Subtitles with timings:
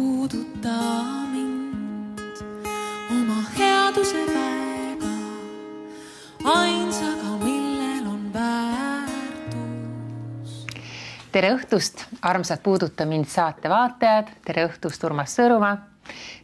[0.00, 0.68] puuduta
[1.28, 2.38] mind
[3.10, 5.10] oma headuse väega,
[6.44, 9.58] ainsaga, millel on väärtus.
[11.32, 15.76] tere õhtust, armsad Puuduta mind saate vaatajad, tere õhtust, Urmas Sõõrumaa.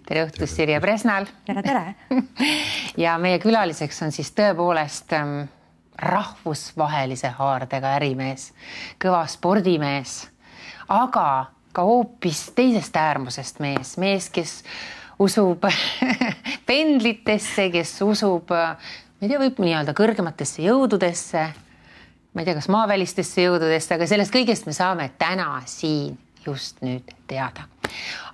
[0.04, 1.24] tere õhtust, Sirje Presnal.
[1.48, 1.96] tere, tere.
[3.06, 5.48] ja meie külaliseks on siis tõepoolest ähm,
[5.96, 8.50] rahvusvahelise haardega ärimees,
[9.00, 10.26] kõva spordimees,
[10.92, 14.62] aga ka hoopis teisest äärmusest mees, mees, kes
[15.22, 15.64] usub
[16.68, 21.46] pendlitesse, kes usub, ma ei tea, võib nii-öelda kõrgematesse jõududesse.
[22.32, 26.16] ma ei tea, kas maavälistesse jõududesse, aga sellest kõigest me saame täna siin
[26.46, 27.68] just nüüd teada.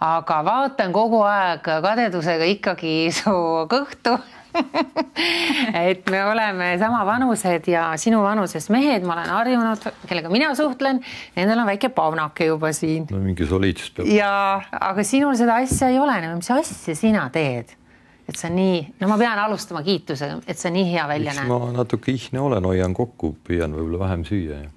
[0.00, 3.34] aga vaatan kogu aeg kadedusega ikkagi su
[3.70, 4.16] kõhtu
[5.88, 11.02] et me oleme sama vanused ja sinu vanuses mehed, ma olen harjunud, kellega mina suhtlen,
[11.36, 13.06] nendel on väike paunake juba siin.
[13.10, 14.10] no mingi soliidsus peab.
[14.12, 14.32] ja,
[14.80, 17.76] aga sinul seda asja ei ole, no mis asja sina teed?
[18.28, 21.50] et sa nii, no ma pean alustama kiitusega, et sa nii hea välja näed.
[21.50, 24.70] ma natuke ihne olen, hoian kokku, püüan võib-olla vähem süüa ja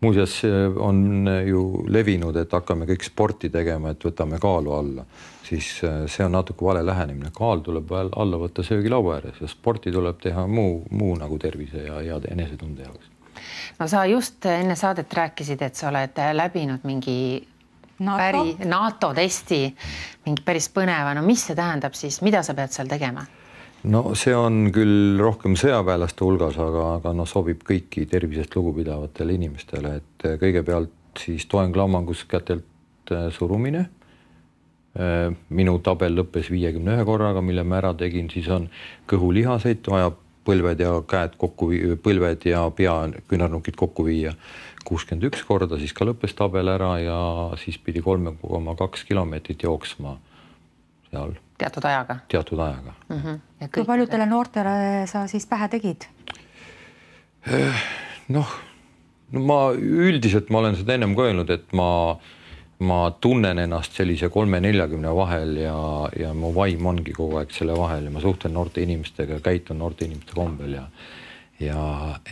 [0.00, 0.40] muuseas
[0.76, 5.04] on ju levinud, et hakkame kõik sporti tegema, et võtame kaalu alla
[5.50, 9.92] siis äh, see on natuke vale lähenemine, kaal tuleb alla võtta söögilaua ääres ja sporti
[9.92, 13.10] tuleb teha muu, muu nagu tervise ja hea enesetunde jaoks.
[13.78, 17.18] no sa just enne saadet rääkisid, et sa oled läbinud mingi
[17.98, 18.18] NATO?
[18.22, 19.62] päri NATO testi,
[20.26, 23.26] mingi päris põneva, no mis see tähendab siis, mida sa pead seal tegema?
[23.84, 29.94] No see on küll rohkem sõjaväelaste hulgas, aga, aga noh, sobib kõiki tervisest lugupidavatele inimestele,
[30.00, 33.88] et kõigepealt siis toenglammangus kätelt äh, surumine
[34.98, 38.64] Äh, minu tabel lõppes viiekümne ühe korraga, mille ma ära tegin, siis on
[39.10, 40.08] kõhulihaseid vaja
[40.42, 41.68] põlved ja käed kokku,
[42.02, 42.96] põlved ja pea,
[43.30, 44.32] küünarnukid kokku viia
[44.88, 47.20] kuuskümmend üks korda, siis ka lõppes tabel ära ja
[47.62, 50.16] siis pidi kolme koma kaks kilomeetrit jooksma
[51.12, 51.36] seal.
[51.60, 52.18] Teatud ajaga?
[52.28, 53.20] teatud ajaga mm.
[53.20, 53.70] -hmm.
[53.74, 56.08] kui paljudele noortele sa siis pähe tegid?
[57.48, 57.86] Äh,
[58.28, 58.58] noh,
[59.32, 62.18] no ma üldiselt ma olen seda ennem ka öelnud, et ma
[62.80, 65.76] ma tunnen ennast sellise kolme-neljakümne vahel ja,
[66.16, 70.06] ja mu vaim ongi kogu aeg selle vahel ja ma suhtlen noorte inimestega, käitun noorte
[70.08, 70.86] inimeste kombel ja
[71.60, 71.82] ja,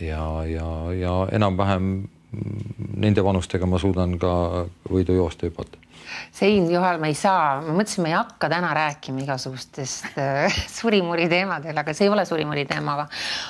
[0.01, 1.91] ja, ja, ja enam-vähem
[2.97, 4.31] nende vanustega ma suudan ka
[4.89, 5.78] võidujoosta hüpata.
[6.35, 11.27] Sein Juhal, me ei saa, ma mõtlesin, me ei hakka täna rääkima igasugustest äh, surimuri
[11.31, 13.07] teemadel, aga see ei ole surimuri teema, aga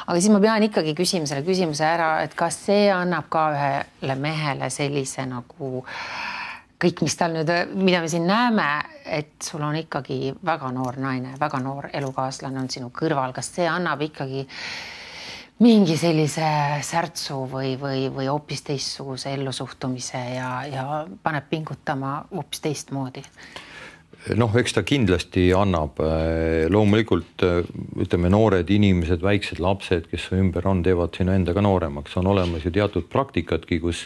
[0.07, 4.19] aga siis ma pean ikkagi küsima selle küsimuse ära, et kas see annab ka ühele
[4.19, 5.73] mehele sellise nagu
[6.79, 8.67] kõik, mis tal nüüd, mida me siin näeme,
[9.05, 13.67] et sul on ikkagi väga noor naine, väga noor elukaaslane on sinu kõrval, kas see
[13.67, 14.45] annab ikkagi
[15.59, 16.49] mingi sellise
[16.85, 20.85] särtsu või, või, või hoopis teistsuguse ellusuhtumise ja, ja
[21.23, 23.25] paneb pingutama hoopis teistmoodi?
[24.35, 25.99] noh, eks ta kindlasti annab,
[26.69, 27.43] loomulikult
[28.03, 32.73] ütleme, noored inimesed, väiksed lapsed, kes ümber on, teevad sinu endaga nooremaks, on olemas ju
[32.75, 34.05] teatud praktikadki, kus,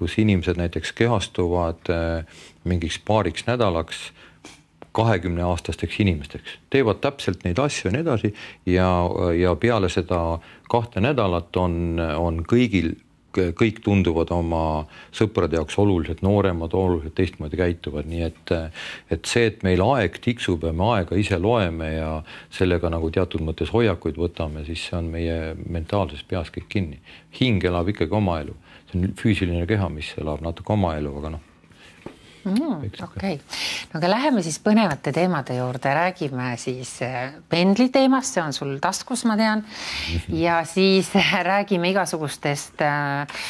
[0.00, 4.08] kus inimesed näiteks kehastuvad äh, mingiks paariks nädalaks
[4.92, 8.32] kahekümne aastasteks inimesteks, teevad täpselt neid asju ja nii edasi
[8.66, 8.88] ja,
[9.38, 10.40] ja peale seda
[10.70, 12.96] kahte nädalat on, on kõigil
[13.30, 14.62] kõik tunduvad oma
[15.14, 18.52] sõprade jaoks oluliselt nooremad, oluliselt teistmoodi käituvad, nii et,
[19.14, 22.08] et see, et meil aeg tiksub ja me aega ise loeme ja
[22.50, 26.98] sellega nagu teatud mõttes hoiakuid võtame, siis see on meie mentaalses peas kõik kinni.
[27.40, 28.56] hing elab ikkagi oma elu,
[28.90, 31.49] see on füüsiline keha, mis elab natuke oma elu, aga noh
[32.44, 32.90] mm,.
[33.02, 33.38] okei okay.,
[33.92, 38.76] no aga läheme siis põnevate teemade juurde, räägime siis äh, pendli teemast, see on sul
[38.82, 39.64] taskus, ma tean.
[40.28, 41.12] ja siis
[41.50, 43.40] räägime igasugustest äh,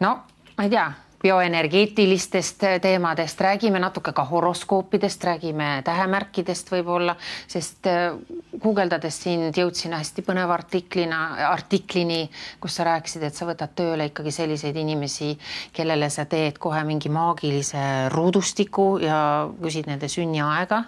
[0.00, 0.16] no
[0.56, 0.88] ma ei tea
[1.22, 7.16] bioenergeetilistest teemadest, räägime natuke ka horoskoopidest, räägime tähemärkidest võib-olla,
[7.48, 8.16] sest äh,
[8.62, 11.20] guugeldades sind jõudsin hästi põneva artiklina,
[11.50, 12.22] artiklini,
[12.60, 15.34] kus sa rääkisid, et sa võtad tööle ikkagi selliseid inimesi,
[15.76, 20.84] kellele sa teed kohe mingi maagilise ruudustiku ja küsid nende sünniaega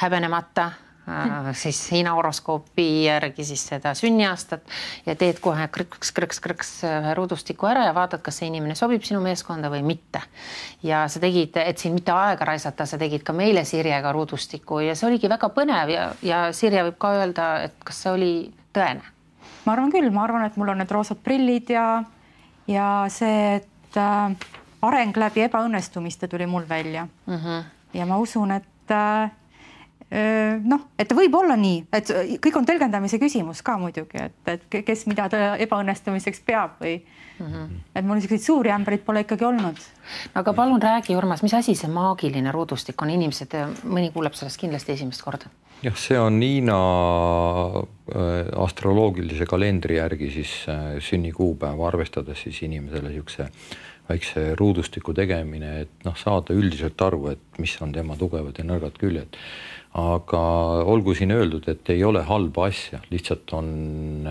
[0.00, 0.70] häbenemata.
[0.70, 0.89] Äh,
[1.52, 4.62] siis Hiina horoskoopi järgi siis seda sünniaastat
[5.06, 9.70] ja teed kohe krõks-krõks-krõks ühe ruudustiku ära ja vaatad, kas see inimene sobib sinu meeskonda
[9.72, 10.22] või mitte.
[10.82, 14.94] ja sa tegid, et siin mitte aega raisata, sa tegid ka meile Sirjega ruudustiku ja
[14.94, 18.32] see oligi väga põnev ja, ja Sirje võib ka öelda, et kas see oli
[18.74, 19.02] tõene?
[19.64, 22.02] ma arvan küll, ma arvan, et mul on need roosad prillid ja,
[22.70, 24.48] ja see, et äh,
[24.86, 27.36] areng läbi ebaõnnestumiste tuli mul välja mm.
[27.36, 27.68] -hmm.
[27.98, 29.30] ja ma usun, et äh,
[30.10, 32.10] noh, et võib olla nii, et
[32.42, 35.28] kõik on tõlgendamise küsimus ka muidugi, et, et kes mida
[35.62, 37.46] ebaõnnestumiseks peab või mm.
[37.46, 37.80] -hmm.
[37.94, 39.78] et mul niisuguseid suuri ämbreid pole ikkagi olnud.
[40.34, 43.54] aga palun räägi, Urmas, mis asi see maagiline ruudustik on, inimesed,
[43.84, 45.46] mõni kuuleb sellest kindlasti esimest korda.
[45.82, 46.80] jah, see on Hiina
[47.76, 53.48] äh, astroloogilise kalendri järgi siis äh, sünnikuupäeva arvestades siis inimesele niisuguse
[54.10, 58.96] väikse ruudustiku tegemine, et noh, saada üldiselt aru, et mis on tema tugevad ja nõrgad
[58.98, 59.38] küljed
[59.98, 60.40] aga
[60.86, 64.28] olgu siin öeldud, et ei ole halba asja, lihtsalt on,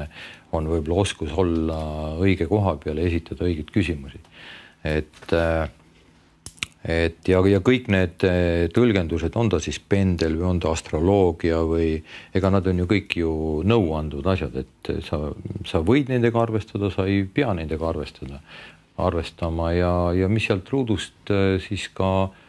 [0.55, 1.79] on võib-olla oskus olla
[2.21, 4.21] õige koha peal ja esitada õigeid küsimusi.
[4.87, 5.33] et,
[6.87, 8.23] et ja, ja kõik need
[8.71, 11.97] tõlgendused, on ta siis pendel või on ta astroloogia või
[12.33, 13.31] ega nad on ju kõik ju
[13.67, 15.25] nõuandvad asjad, et sa,
[15.67, 18.39] sa võid nendega arvestada, sa ei pea nendega arvestada,
[18.99, 21.35] arvestama ja, ja mis sealt ruudust
[21.67, 22.45] siis ka äh,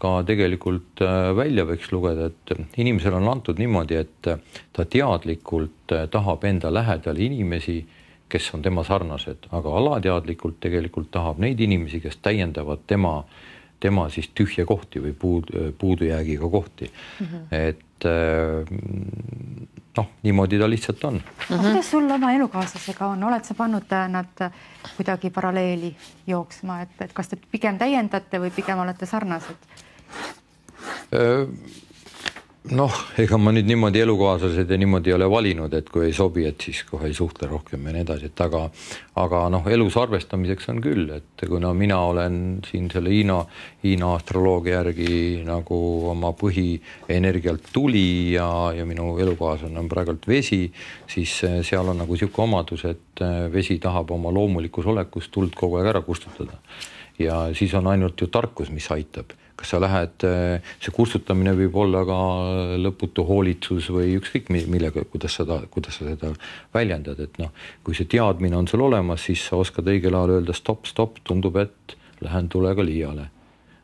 [0.00, 4.40] ka tegelikult äh, välja võiks lugeda, et inimesele on antud niimoodi, et äh,
[4.76, 7.80] ta teadlikult äh, tahab enda lähedal inimesi,
[8.30, 13.18] kes on tema sarnased, aga alateadlikult tegelikult tahab neid inimesi, kes täiendavad tema,
[13.82, 17.26] tema siis tühje kohti või puud, puudujäägiga kohti mm.
[17.26, 17.46] -hmm.
[17.50, 18.06] et
[19.96, 21.20] noh, niimoodi ta lihtsalt on mm.
[21.48, 21.62] -hmm.
[21.66, 24.50] kuidas sul oma elukaaslasega on, oled sa pannud nad
[24.96, 29.79] kuidagi paralleeli jooksma, et, et kas te pigem täiendate või pigem olete sarnased?
[32.70, 36.44] Noh, ega ma nüüd niimoodi elukaaslased ja niimoodi ei ole valinud, et kui ei sobi,
[36.48, 38.62] et siis kohe ei suhtle rohkem ja nii edasi, et aga,
[39.22, 42.36] aga noh, elus arvestamiseks on küll, et kuna mina olen
[42.68, 43.40] siin selle Hiina,
[43.84, 45.80] Hiina astroloogia järgi nagu
[46.12, 48.46] oma põhienergialt tuli ja,
[48.76, 50.66] ja minu elukaaslane on praegult vesi,
[51.10, 55.94] siis seal on nagu niisugune omadus, et vesi tahab oma loomulikus olekus tuld kogu aeg
[55.94, 56.60] ära kustutada.
[57.20, 61.76] Ja siis on ainult ju tarkus, mis aitab kas sa lähed, eh, see kustutamine võib
[61.82, 62.18] olla ka
[62.80, 66.32] lõputu hoolitsus või ükskõik millega, kuidas seda, kuidas sa seda
[66.74, 67.52] väljendad, et noh,
[67.84, 71.60] kui see teadmine on sul olemas, siis sa oskad õigel ajal öelda stopp, stopp, tundub,
[71.60, 73.28] et lähen tulega liiale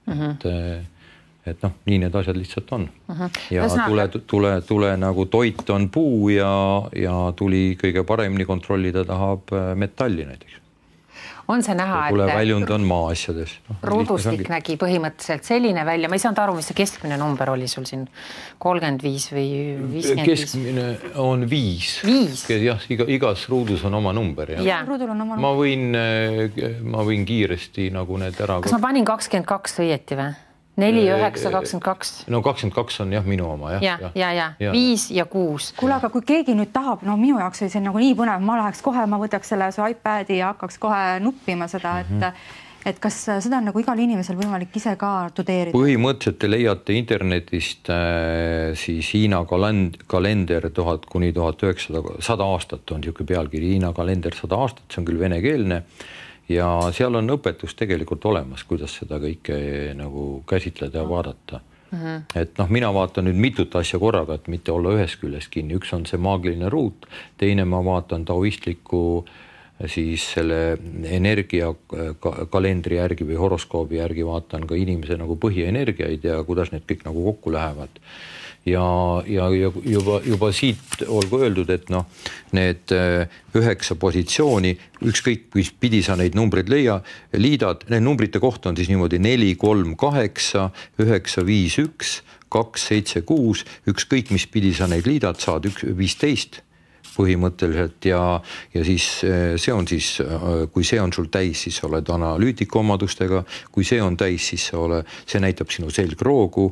[0.07, 0.13] mm.
[0.13, 0.31] -hmm.
[0.31, 3.15] et, eh, et noh, nii need asjad lihtsalt on mm.
[3.15, 3.41] -hmm.
[3.51, 3.89] ja Üsna...
[3.89, 9.75] tule, tule, tule nagu toit on puu ja, ja tuli kõige paremini kontrollida tahab eh,
[9.75, 10.66] metalli näiteks
[11.49, 13.77] on see näha, et väljund on maaasjades no,.
[13.91, 17.87] ruudustik nägi põhimõtteliselt selline välja, ma ei saanud aru, mis see keskmine number oli sul
[17.89, 18.07] siin,
[18.63, 19.49] kolmkümmend viis või
[19.95, 20.47] viiskümmend viis?
[20.47, 20.87] keskmine
[21.23, 21.93] on viis.
[22.07, 22.47] viis?
[22.51, 24.81] jah, iga, igas ruudus on oma number ja, ja.
[24.89, 25.45] ruudul on oma number.
[25.47, 28.61] ma võin, ma võin kiiresti nagu need ära.
[28.65, 30.35] kas ma panin kakskümmend kaks õieti või?
[30.81, 32.13] Neli, üheksa, kakskümmend kaks.
[32.33, 33.83] no kakskümmend kaks on jah, minu oma jah.
[33.85, 35.73] ja, ja, ja, ja viis ja kuus.
[35.79, 38.61] kuule, aga kui keegi nüüd tahab, no minu jaoks oli see nagu nii põnev, ma
[38.61, 42.63] läheks kohe, ma võtaks selle su iPad'i ja hakkaks kohe nuppima seda, et mm -hmm
[42.87, 45.75] et kas seda on nagu igal inimesel võimalik ise ka tudeerida?
[45.75, 52.95] põhimõtteliselt te leiate internetist äh, siis Hiina kalend-, kalender tuhat kuni tuhat üheksasada, sada aastat
[52.95, 55.83] on niisugune pealkiri, Hiina kalender sada aastat, see on küll venekeelne
[56.49, 59.57] ja seal on õpetus tegelikult olemas, kuidas seda kõike
[59.99, 61.99] nagu käsitleda ja vaadata mm.
[61.99, 62.23] -hmm.
[62.43, 65.93] et noh, mina vaatan nüüd mitut asja korraga, et mitte olla ühest küljest kinni, üks
[65.95, 67.07] on see maagiline ruut,
[67.39, 69.25] teine ma vaatan taoistliku
[69.87, 71.75] siis selle energia
[72.51, 77.25] kalendri järgi või horoskoobi järgi vaatan ka inimese nagu põhienergiaid ja kuidas need kõik nagu
[77.25, 78.01] kokku lähevad
[78.67, 82.09] ja, ja, ja juba, juba siit olgu öeldud, et noh,
[82.57, 84.75] need äh, üheksa positsiooni,
[85.07, 86.99] ükskõik mis pidi sa neid numbreid leia,
[87.39, 90.71] liidad, need numbrite koht on siis niimoodi neli, kolm, kaheksa,
[91.03, 92.21] üheksa, viis, üks,
[92.53, 96.63] kaks, seitse, kuus, ükskõik mis pidi sa neid liidad, saad üks, viisteist
[97.15, 98.21] põhimõtteliselt ja,
[98.75, 102.09] ja siis eh, see on siis, eh, kui see on sul täis, siis sa oled
[102.13, 106.71] analüütiku omadustega, kui see on täis, siis sa ole, see näitab sinu selgroogu.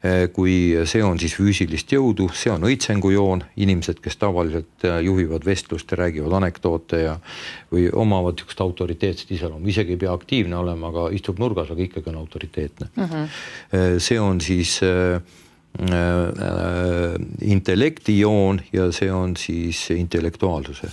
[0.00, 5.92] Eh, kui see on siis füüsilist jõudu, see on õitsengujoon, inimesed, kes tavaliselt juhivad vestlust
[5.92, 7.18] ja räägivad anekdoote ja
[7.68, 12.08] või omavad niisugust autoriteetset iseloomu, isegi ei pea aktiivne olema, aga istub nurgas, aga ikkagi
[12.14, 13.04] on autoriteetne mm.
[13.04, 14.00] -hmm.
[14.00, 15.20] see on siis äh,
[17.40, 20.90] intellektijoon ja see on siis intellektuaalsuse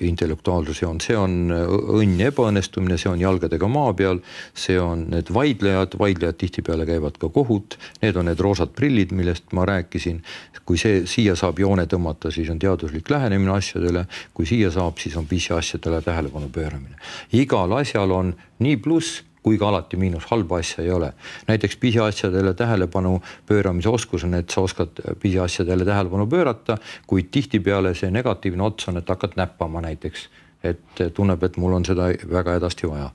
[0.00, 4.22] intellektuaalsuse joon, see on õnn ja ebaõnnestumine, see on jalgadega maa peal,
[4.56, 9.52] see on need vaidlejad, vaidlejad tihtipeale käivad ka kohut, need on need roosad prillid, millest
[9.52, 10.22] ma rääkisin.
[10.64, 14.04] kui see siia saab joone tõmmata, siis on teaduslik lähenemine asjadele,
[14.34, 16.96] kui siia saab, siis on pisiasjadele tähelepanu pööramine.
[17.32, 21.12] igal asjal on nii pluss kui ka alati miinus, halba asja ei ole.
[21.46, 28.10] näiteks pisiasjadele tähelepanu pööramise oskus on, et sa oskad pisiasjadele tähelepanu pöörata, kuid tihtipeale see
[28.10, 30.28] negatiivne ots on, et hakkad näppama näiteks,
[30.64, 33.10] et tunneb, et mul on seda väga hädasti vaja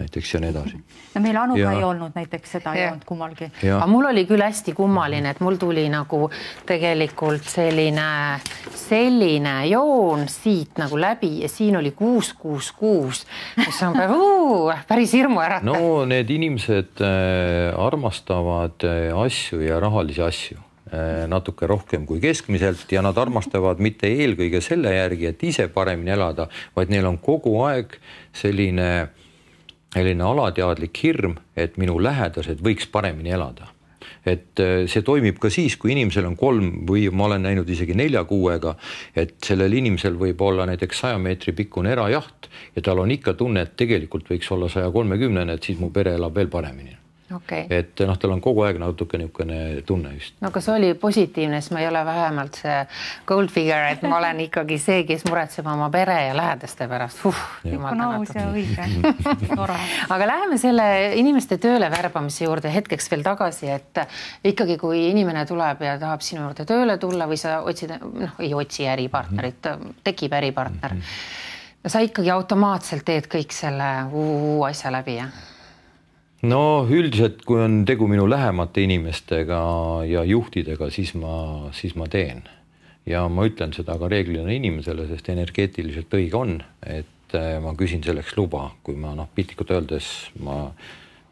[0.00, 0.80] näiteks ja nii edasi.
[1.14, 3.50] no meil Anuga Ja- ei olnud näiteks seda ei olnud kummalgi.
[3.74, 6.30] Aga mul oli küll hästi kummaline, et mul tuli nagu
[6.66, 8.40] tegelikult selline,
[8.74, 13.26] selline joon siit nagu läbi ja siin oli kuus, kuus, kuus,
[13.56, 20.58] mis on päris, päris hirmuäratav no need inimesed äh, armastavad äh, asju ja rahalisi asju
[20.92, 26.14] äh, natuke rohkem kui keskmiselt ja nad armastavad mitte eelkõige selle järgi, et ise paremini
[26.16, 27.96] elada, vaid neil on kogu aeg
[28.36, 29.10] selline,
[29.94, 33.72] selline alateadlik hirm, et minu lähedased võiks paremini elada
[34.26, 37.96] et äh, see toimib ka siis, kui inimesel on kolm või ma olen näinud isegi
[37.96, 38.74] nelja kuuega,
[39.16, 43.64] et sellel inimesel võib olla näiteks saja meetri pikkune erajaht ja tal on ikka tunne,
[43.64, 46.99] et tegelikult võiks olla saja kolmekümnene, et siis mu pere elab veel paremini.
[47.36, 50.34] okay., et noh, tal on kogu aeg natuke niisugune tunne just.
[50.40, 52.78] no aga see oli positiivne, sest ma ei ole vähemalt see
[53.28, 57.40] gold figure, et ma olen ikkagi see, kes muretseb oma pere ja lähedaste pärast huh,.
[60.14, 60.86] aga läheme selle
[61.20, 63.94] inimeste tööle värbamise juurde hetkeks veel tagasi, et
[64.52, 68.52] ikkagi, kui inimene tuleb ja tahab sinu juurde tööle tulla või sa otsid, noh, ei
[68.56, 69.70] otsi äripartnerit,
[70.06, 70.92] tekib äripartner.
[71.84, 75.49] no sa ikkagi automaatselt teed kõik selle uu asja läbi, jah?
[76.48, 79.60] No üldiselt, kui on tegu minu lähemate inimestega
[80.08, 81.34] ja juhtidega, siis ma,
[81.76, 82.44] siis ma teen
[83.08, 88.04] ja ma ütlen seda ka reeglina inimesele, sest energeetiliselt õige on, et eh, ma küsin
[88.06, 90.10] selleks luba, kui ma noh, piltlikult öeldes
[90.44, 90.62] ma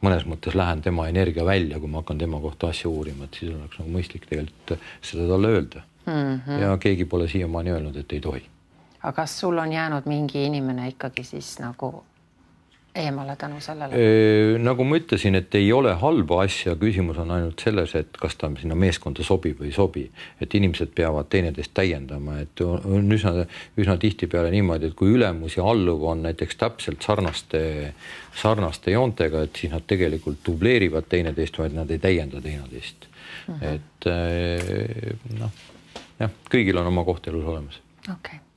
[0.05, 3.51] mõnes mõttes lähen tema energia välja, kui ma hakkan tema kohta asju uurima, et siis
[3.55, 6.13] oleks nagu mõistlik tegelikult seda talle öelda mm.
[6.13, 6.63] -hmm.
[6.63, 8.45] ja keegi pole siiamaani öelnud, et ei tohi
[9.03, 12.05] aga kas sul on jäänud mingi inimene ikkagi siis nagu
[12.95, 14.59] eemale tänu sellele?
[14.63, 18.51] nagu ma ütlesin, et ei ole halba asja, küsimus on ainult selles, et kas ta
[18.61, 20.05] sinna meeskonda sobib või ei sobi,
[20.41, 23.47] et inimesed peavad teineteist täiendama, et on üsna,
[23.79, 27.63] üsna tihtipeale niimoodi, et kui ülemus ja alluv on näiteks täpselt sarnaste,
[28.37, 33.09] sarnaste joontega, et siis nad tegelikult dubleerivad teineteist, vaid nad ei täienda teineteist
[33.47, 33.55] mm.
[33.55, 33.75] -hmm.
[33.75, 35.65] et noh,
[36.19, 37.81] jah, kõigil on oma koht elus olemas.
[38.09, 38.48] okei okay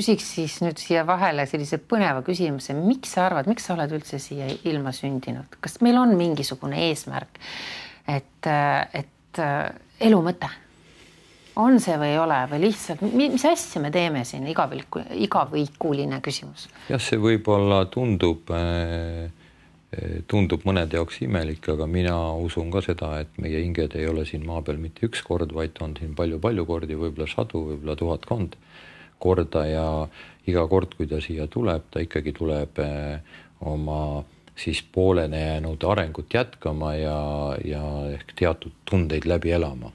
[0.00, 4.20] küsiks siis nüüd siia vahele sellise põneva küsimuse, miks sa arvad, miks sa oled üldse
[4.22, 7.40] siia ilma sündinud, kas meil on mingisugune eesmärk,
[8.08, 8.50] et,
[8.96, 9.44] et
[10.08, 10.50] elu mõte?
[11.60, 12.36] On see või ei ole?
[12.48, 14.46] Või lihtsalt, mis asja me teeme siin?
[14.48, 16.70] Igaviku, igavõikuline küsimus?
[16.88, 18.48] jah, see võib-olla tundub
[20.30, 24.44] tundub mõnede jaoks imelik, aga mina usun ka seda, et meie hinged ei ole siin
[24.46, 28.54] maa peal mitte üks kord, vaid on siin palju-palju kordi, võib-olla sadu, võib-olla tuhatkond
[29.20, 29.86] korda ja
[30.48, 32.80] iga kord, kui ta siia tuleb, ta ikkagi tuleb
[33.68, 34.24] oma
[34.60, 39.92] siis poolene jäänud arengut jätkama ja, ja ehk teatud tundeid läbi elama.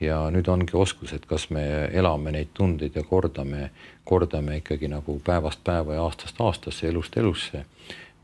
[0.00, 3.70] ja nüüd ongi oskus, et kas me elame neid tundeid ja kordame,
[4.06, 7.64] kordame ikkagi nagu päevast päeva ja aastast aastasse, elust elusse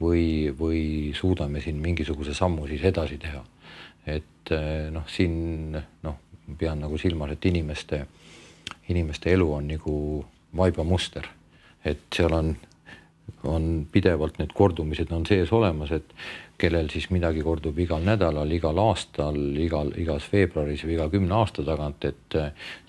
[0.00, 3.42] või, või suudame siin mingisuguse sammu siis edasi teha.
[4.06, 4.54] et
[4.94, 6.16] noh, siin noh,
[6.58, 8.04] pean nagu silmas, et inimeste
[8.88, 9.96] inimeste elu on nagu
[10.56, 11.26] vaibamuster,
[11.84, 12.54] et seal on,
[13.48, 16.14] on pidevalt need kordumised on sees olemas, et
[16.60, 21.64] kellel siis midagi kordub igal nädalal, igal aastal, igal, igas veebruaris või iga kümne aasta
[21.66, 22.38] tagant, et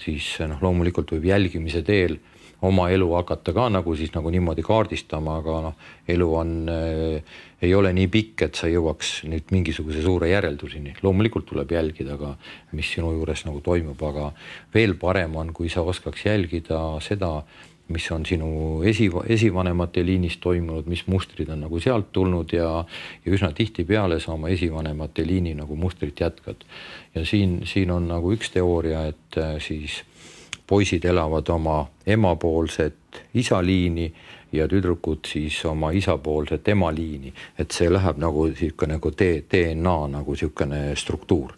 [0.01, 2.19] siis noh, loomulikult võib jälgimise teel
[2.61, 5.75] oma elu hakata ka nagu siis nagu niimoodi kaardistama, aga noh,
[6.07, 7.35] elu on äh,,
[7.65, 10.95] ei ole nii pikk, et sa jõuaks nüüd mingisuguse suure järelduseni.
[11.03, 12.35] loomulikult tuleb jälgida ka,
[12.71, 14.31] mis sinu juures nagu toimub, aga
[14.73, 17.41] veel parem on, kui sa oskaks jälgida seda,
[17.87, 22.69] mis on sinu esi, esivanemate liinis toimunud, mis mustrid on nagu sealt tulnud ja,
[23.25, 26.65] ja üsna tihtipeale sa oma esivanemate liini nagu mustrit jätkad.
[27.15, 30.01] ja siin, siin on nagu üks teooria, et äh, siis
[30.67, 34.13] poisid elavad oma emapoolset isaliini
[34.51, 40.81] ja tüdrukud siis oma isapoolset emaliini, et see läheb nagu niisugune nagu DNA nagu niisugune
[40.95, 41.53] struktuur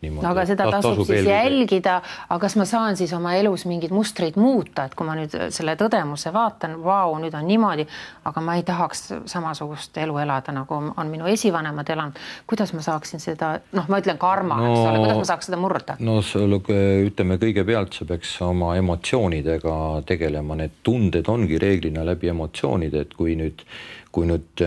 [0.00, 1.34] Niimoodi, no aga seda tasub, tasub siis eelkõige.
[1.34, 1.94] jälgida,
[2.28, 5.74] aga kas ma saan siis oma elus mingeid mustreid muuta, et kui ma nüüd selle
[5.76, 7.84] tõdemuse vaatan, vau, nüüd on niimoodi,
[8.30, 12.16] aga ma ei tahaks samasugust elu elada, nagu on minu esivanemad elanud.
[12.48, 15.60] kuidas ma saaksin seda, noh, ma ütlen karma no,, eks ole, kuidas ma saaks seda
[15.60, 15.98] murda?
[16.00, 19.76] no ütleme, kõigepealt sa peaks oma emotsioonidega
[20.08, 23.68] tegelema, need tunded ongi reeglina läbi emotsioonide, et kui nüüd
[24.10, 24.62] kui nüüd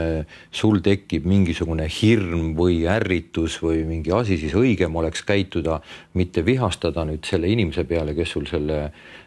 [0.55, 5.81] sul tekib mingisugune hirm või ärritus või mingi asi, siis õigem oleks käituda,
[6.17, 8.85] mitte vihastada nüüd selle inimese peale, kes sul selle,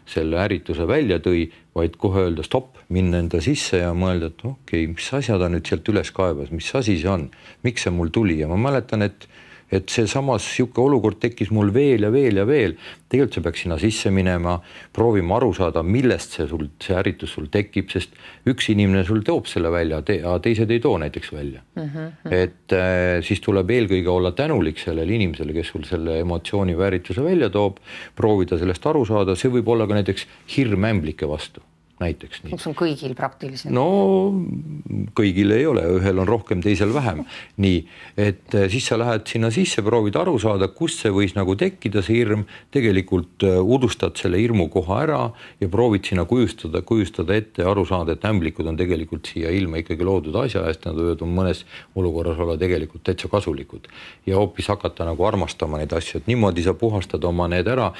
[0.09, 1.45] selle ärrituse välja tõi,
[1.77, 5.51] vaid kohe öelda stopp, minna enda sisse ja mõelda, et okei okay,, mis asja ta
[5.53, 7.27] nüüd sealt üles kaebas, mis asi see on,
[7.67, 8.39] miks see mul tuli?
[8.41, 9.29] Ja ma mäletan, et
[9.71, 12.75] et seesamas niisugune olukord tekkis mul veel ja veel ja veel.
[13.07, 14.57] tegelikult sa peaks sinna sisse minema,
[14.95, 18.15] proovima aru saada, millest see sul, see ärritus sul tekib, sest
[18.47, 21.87] üks inimene sul toob selle välja te, aga teised ei too näiteks välja mm.
[21.93, 22.33] -hmm.
[22.33, 27.23] et äh, siis tuleb eelkõige olla tänulik sellele inimesele, kes sul selle emotsiooni või ärrituse
[27.23, 27.79] välja toob,
[28.15, 31.63] proovida sellest aru saada, see võib olla ka näiteks hirm ämblike vastu
[31.99, 32.57] näiteks nii.
[32.57, 33.73] see on kõigil praktiliselt?
[33.73, 33.85] no
[35.17, 37.23] kõigil ei ole, ühel on rohkem, teisel vähem.
[37.63, 37.79] nii,
[38.19, 42.03] et eh, siis sa lähed sinna sisse, proovid aru saada, kust see võis nagu tekkida,
[42.05, 42.45] see hirm.
[42.73, 45.21] tegelikult eh, udustad selle hirmu koha ära
[45.61, 49.81] ja proovid sinna kujustada, kujustada ette ja aru saada, et ämblikud on tegelikult siia ilma
[49.81, 51.63] ikkagi loodud asja eest, nad võivad mõnes
[51.97, 53.89] olukorras olla tegelikult täitsa kasulikud
[54.27, 57.91] ja hoopis hakata nagu armastama neid asju, et niimoodi sa puhastad oma need ära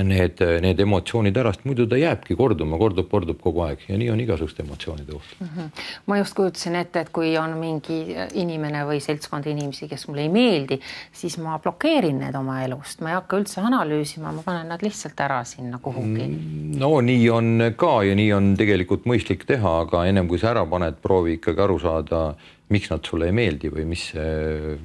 [0.00, 4.08] need, need emotsioonid ära, sest muidu ta jääbki korduma, kordub, kordub kogu aeg ja nii
[4.12, 5.48] on igasuguste emotsioonide puhul mm.
[5.56, 5.82] -hmm.
[6.06, 7.98] ma just kujutasin ette, et kui on mingi
[8.40, 10.80] inimene või seltskond inimesi, kes mulle ei meeldi,
[11.12, 15.20] siis ma blokeerin need oma elust, ma ei hakka üldse analüüsima, ma panen nad lihtsalt
[15.20, 16.24] ära sinna kuhugi.
[16.24, 20.54] Mm, no nii on ka ja nii on tegelikult mõistlik teha, aga ennem kui sa
[20.54, 22.22] ära paned, proovi ikkagi aru saada
[22.72, 24.06] miks nad sulle ei meeldi või mis,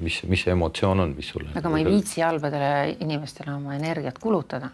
[0.00, 1.48] mis, mis see emotsioon on, mis sulle.
[1.56, 4.68] aga ma ei viitsi halbadele inimestele oma energiat kulutada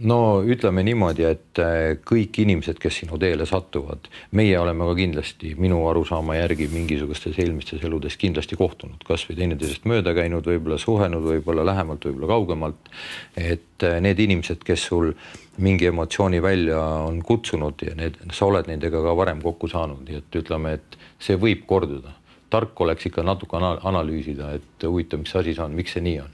[0.00, 5.54] no ütleme niimoodi, et äh, kõik inimesed, kes sinu teele satuvad, meie oleme ka kindlasti
[5.60, 11.66] minu arusaama järgi mingisugustes eelmistes eludes kindlasti kohtunud, kasvõi teineteisest mööda käinud, võib-olla suhelnud, võib-olla
[11.70, 12.92] lähemalt, võib-olla kaugemalt.
[13.36, 15.12] et äh, need inimesed, kes sul
[15.58, 20.22] mingi emotsiooni välja on kutsunud ja need, sa oled nendega ka varem kokku saanud, nii
[20.22, 22.18] et ütleme, et see võib korduda.
[22.50, 26.32] tark oleks ikka natuke analüüsida, et huvitav, mis asi see on, miks see nii on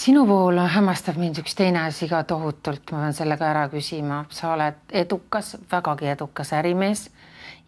[0.00, 4.22] sinu puhul hämmastab mind üks teine asi ka tohutult, ma pean selle ka ära küsima,
[4.32, 7.10] sa oled edukas, vägagi edukas ärimees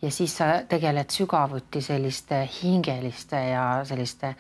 [0.03, 4.33] ja siis sa tegeled sügavuti selliste hingeliste ja selliste,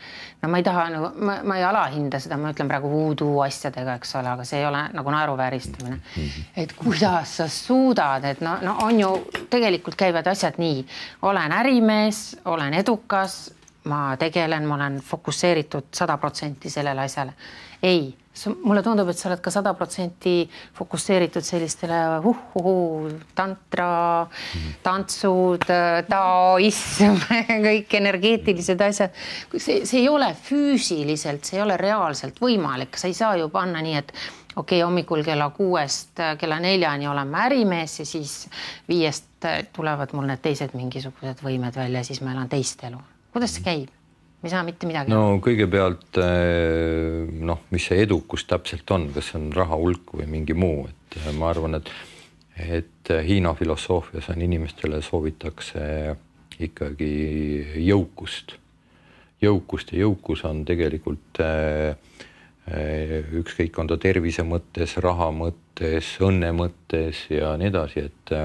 [0.43, 3.99] no ma ei taha nagu, ma, ma ei alahinda seda, ma ütlen praegu voodoo asjadega,
[4.01, 5.97] eks ole, aga see ei ole nagu naeruvääristamine.
[5.97, 6.47] -hmm.
[6.65, 9.11] et kuidas sa suudad, et no, no on ju,
[9.51, 10.87] tegelikult käivad asjad nii,
[11.23, 13.53] olen ärimees, olen edukas,
[13.85, 17.33] ma tegelen, ma olen fokusseeritud sada protsenti sellele asjale
[17.83, 18.15] ei,
[18.63, 20.35] mulle tundub, et sa oled ka sada protsenti
[20.79, 21.99] fokusseeritud sellistele
[22.31, 23.89] uh-uh, tantra
[24.25, 25.67] mm., tantsud,
[26.09, 27.19] taoism,
[27.69, 29.19] kõik energeetilised asjad.
[29.57, 33.83] see, see ei ole füüsiliselt, see ei ole reaalselt võimalik, sa ei saa ju panna
[33.85, 34.15] nii, et
[34.57, 38.37] okei okay,, hommikul kella kuuest kella neljani olen ma ärimees ja siis
[38.89, 43.01] viiest tulevad mul need teised mingisugused võimed välja, siis ma elan teist elu.
[43.33, 44.02] kuidas see käib?
[44.43, 45.13] Me ei saa mitte midagi.
[45.13, 50.27] no kõigepealt eh, noh, mis see edukus täpselt on, kas see on raha hulk või
[50.31, 51.93] mingi muu, et eh, ma arvan, et
[52.63, 55.85] et Hiina filosoofias on inimestele soovitakse
[56.63, 57.13] ikkagi
[57.81, 58.59] jõukust,
[59.43, 61.97] jõukust ja jõukus on tegelikult äh,
[63.41, 68.37] ükskõik, on ta tervise mõttes, raha mõttes, õnne mõttes ja nii edasi, et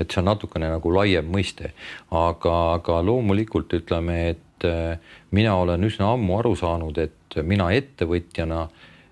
[0.00, 1.74] et see on natukene nagu laiem mõiste,
[2.10, 4.98] aga, aga loomulikult ütleme, et et äh,
[5.30, 8.62] mina olen üsna ammu aru saanud, et mina ettevõtjana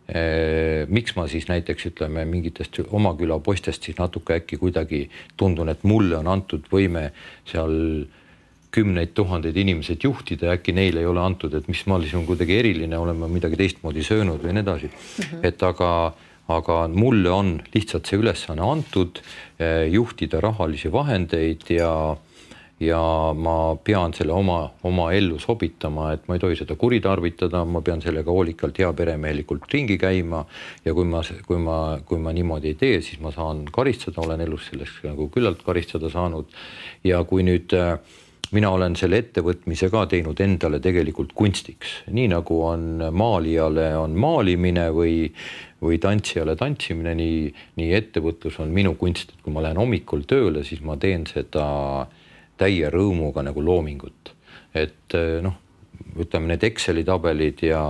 [0.08, 5.70] eh, miks ma siis näiteks ütleme mingitest oma küla poistest siis natuke äkki kuidagi tundun,
[5.72, 7.10] et mulle on antud võime
[7.48, 8.06] seal
[8.70, 12.58] kümneid tuhandeid inimesed juhtida ja äkki neile ei ole antud, et mis ma on kuidagi
[12.60, 15.24] eriline, olen ma midagi teistmoodi söönud või nii edasi mm.
[15.24, 15.46] -hmm.
[15.48, 16.14] et aga,
[16.48, 19.22] aga mulle on lihtsalt see ülesanne antud
[19.58, 22.16] eh, juhtida rahalisi vahendeid ja
[22.80, 23.00] ja
[23.36, 28.00] ma pean selle oma, oma ellu sobitama, et ma ei tohi seda kuritarvitada, ma pean
[28.00, 30.40] sellega hoolikalt, heaperemehelikult ringi käima.
[30.86, 31.76] Ja kui ma, kui ma,
[32.08, 36.08] kui ma niimoodi ei tee, siis ma saan karistada, olen elus sellest nagu küllalt karistada
[36.12, 36.48] saanud.
[37.04, 37.98] ja kui nüüd äh,
[38.52, 44.88] mina olen selle ettevõtmise ka teinud endale tegelikult kunstiks, nii nagu on maalijale on maalimine
[44.96, 45.28] või,
[45.84, 47.44] või tantsijale tantsimine, nii,
[47.76, 51.68] nii ettevõtlus on minu kunst, et kui ma lähen hommikul tööle, siis ma teen seda
[52.02, 52.19] äh,
[52.60, 54.34] täie rõõmuga nagu loomingut.
[54.74, 55.56] et eh, noh,
[56.20, 57.82] ütleme need Exceli tabelid ja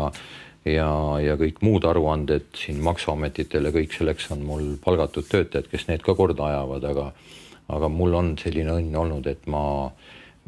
[0.65, 0.89] ja,
[1.21, 6.15] ja kõik muud aruanded siin maksuametitele, kõik selleks on mul palgatud töötajad, kes need ka
[6.17, 7.07] korda ajavad, aga
[7.71, 9.63] aga mul on selline õnn olnud, et ma,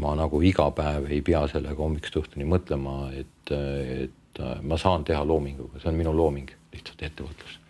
[0.03, 5.23] ma nagu iga päev ei pea sellega hommikust õhtuni mõtlema, et, et ma saan teha
[5.27, 7.61] loominguga, see on minu looming, lihtsalt ettevõtlus.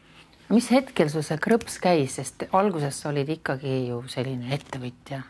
[0.52, 5.22] mis hetkel sul see krõps käis, sest alguses sa olid ikkagi ju selline ettevõtja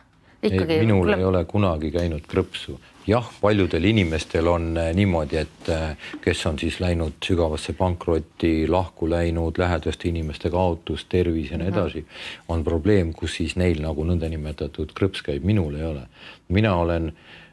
[0.43, 0.79] ikkagi.
[0.81, 1.19] minul tuleb...
[1.19, 2.79] ei ole kunagi käinud krõpsu.
[3.07, 9.11] jah, paljudel inimestel on äh, niimoodi, et äh, kes on siis läinud sügavasse pankrotti, lahku
[9.11, 11.79] läinud, lähedaste inimeste kaotus, tervis ja nii mhm.
[11.79, 12.07] edasi,
[12.49, 16.09] on probleem, kus siis neil nagu nõndanimetatud krõps käib, minul ei ole.
[16.49, 17.13] mina olen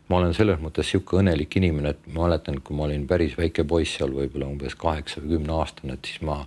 [0.10, 3.64] ma olen selles mõttes niisugune õnnelik inimene, et ma mäletan, kui ma olin päris väike
[3.70, 6.42] poiss seal võib-olla umbes kaheksa või kümne aastane, et siis ma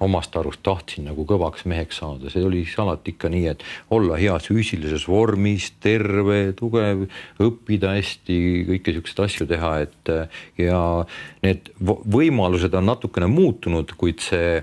[0.00, 4.18] omast arust tahtsin nagu kõvaks meheks saada, see oli siis alati ikka nii, et olla
[4.20, 7.06] heas füüsilises vormis, terve, tugev,
[7.42, 8.38] õppida hästi,
[8.70, 10.12] kõike niisuguseid asju teha, et
[10.60, 10.80] ja
[11.44, 14.58] need võimalused on natukene muutunud, kuid see,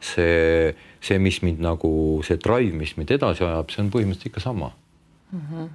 [0.00, 0.72] see,
[1.04, 1.90] see, mis mind nagu
[2.26, 4.72] see drive, mis mind edasi ajab, see on põhimõtteliselt ikka sama
[5.32, 5.44] mm.
[5.44, 5.68] -hmm.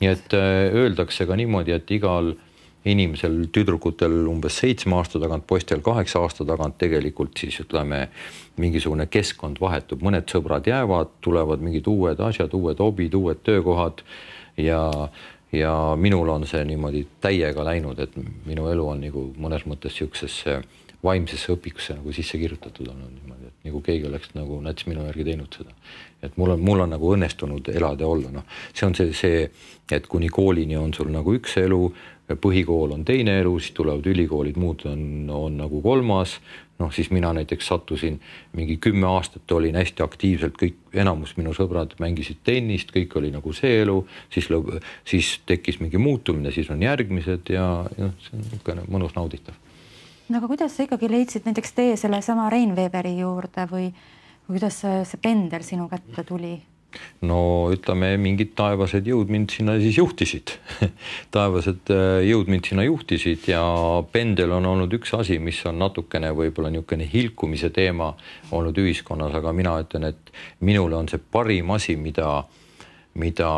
[0.00, 2.34] nii et äh, öeldakse ka niimoodi, et igal
[2.88, 8.06] inimesel, tüdrukutel umbes seitsme aasta tagant, poistel kaheksa aasta tagant tegelikult siis ütleme,
[8.60, 14.00] mingisugune keskkond vahetub, mõned sõbrad jäävad, tulevad mingid uued asjad, uued hobid, uued töökohad
[14.56, 14.82] ja,
[15.52, 18.16] ja minul on see niimoodi täiega läinud, et
[18.48, 20.60] minu elu on nagu mõnes mõttes niisugusesse
[21.04, 25.26] vaimsesse õpikusse nagu sisse kirjutatud olnud niimoodi, et nagu keegi oleks nagu nats minu järgi
[25.30, 25.74] teinud seda.
[26.22, 29.44] et mul on, mul on nagu õnnestunud elada ja olla, noh, see on see, see,
[29.90, 31.80] et kuni koolini on sul nagu üks elu,
[32.40, 36.38] põhikool on teine elu, siis tulevad ülikoolid, muud on, on nagu kolmas.
[36.80, 38.14] noh, siis mina näiteks sattusin
[38.56, 43.52] mingi kümme aastat olin hästi aktiivselt, kõik, enamus minu sõbrad mängisid tennist, kõik oli nagu
[43.52, 43.98] see elu,
[44.32, 44.48] siis,
[45.04, 47.66] siis tekkis mingi muutumine, siis on järgmised ja,
[47.98, 49.58] ja see on niisugune mõnus nauditav.
[50.30, 53.90] No aga kuidas sa ikkagi leidsid näiteks tee sellesama Rein Weberi juurde või,
[54.46, 56.54] või kuidas see, see pendel sinu kätte tuli?
[57.26, 57.40] no
[57.70, 60.54] ütleme, mingid taevased jõud mind sinna siis juhtisid
[61.34, 63.62] taevased äh, jõud mind sinna juhtisid ja
[64.12, 68.12] pendel on olnud üks asi, mis on natukene võib-olla niisugune hilkumise teema
[68.56, 70.34] olnud ühiskonnas, aga mina ütlen, et
[70.66, 72.40] minule on see parim asi, mida
[73.20, 73.50] mida,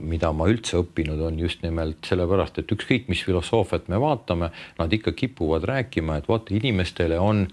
[0.00, 4.92] mida ma üldse õppinud on just nimelt sellepärast, et ükskõik, mis filosoofiat me vaatame, nad
[4.94, 7.48] ikka kipuvad rääkima, et vaata, inimestele on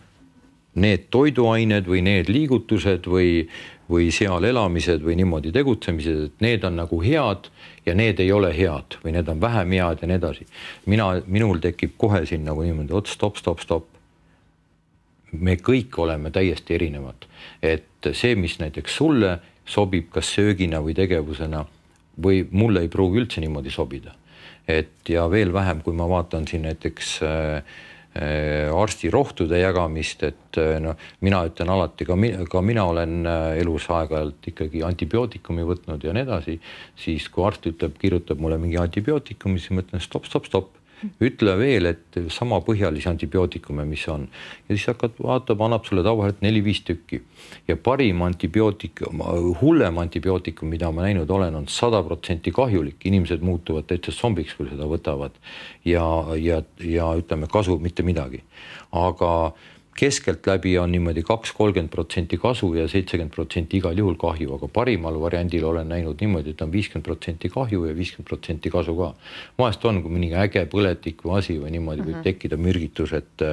[0.77, 3.47] need toiduained või need liigutused või,
[3.89, 7.49] või seal elamised või niimoodi tegutsemised, et need on nagu head
[7.87, 10.47] ja need ei ole head või need on vähem head ja nii edasi.
[10.85, 13.89] mina, minul tekib kohe siin nagu niimoodi, oot stopp, stopp, stopp.
[15.31, 17.25] me kõik oleme täiesti erinevad,
[17.61, 21.65] et see, mis näiteks sulle sobib, kas söögina või tegevusena
[22.23, 24.15] või mulle ei pruugi üldse niimoodi sobida.
[24.67, 27.61] et ja veel vähem, kui ma vaatan siin näiteks äh,
[28.17, 32.15] Äh, arstirohtude jagamist, et noh, mina ütlen alati ka,
[32.49, 36.55] ka mina olen äh, elus aeg-ajalt ikkagi antibiootikumi võtnud ja nii edasi,
[36.97, 40.71] siis kui arst ütleb, kirjutab mulle mingi antibiootikumi, siis ma ütlen stopp, stopp, stopp
[41.21, 44.27] ütle veel, et sama põhjalisi antibiootikume, mis on.
[44.67, 47.21] Ja siis hakkad, vaatab, annab sulle tavaliselt neli-viis tükki.
[47.67, 49.23] Ja parim antibiootikum,
[49.61, 54.69] hullem antibiootikum, mida ma näinud olen, on sada protsenti kahjulik, inimesed muutuvad täitsa zombiks, kui
[54.71, 55.37] seda võtavad.
[55.85, 56.05] Ja,
[56.41, 58.43] ja, ja ütleme, kasu mitte midagi,
[58.91, 59.31] aga
[59.97, 65.17] keskeltläbi on niimoodi kaks, kolmkümmend protsenti kasu ja seitsekümmend protsenti igal juhul kahju, aga parimal
[65.21, 69.13] variandil olen näinud niimoodi, et on viiskümmend protsenti kahju ja viiskümmend protsenti kasu ka.
[69.57, 72.27] vahest on, kui mõni äge põletik või asi või niimoodi võib mm -hmm.
[72.29, 73.47] tekkida mürgitus, et,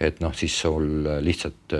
[0.00, 1.78] et noh, siis sul lihtsalt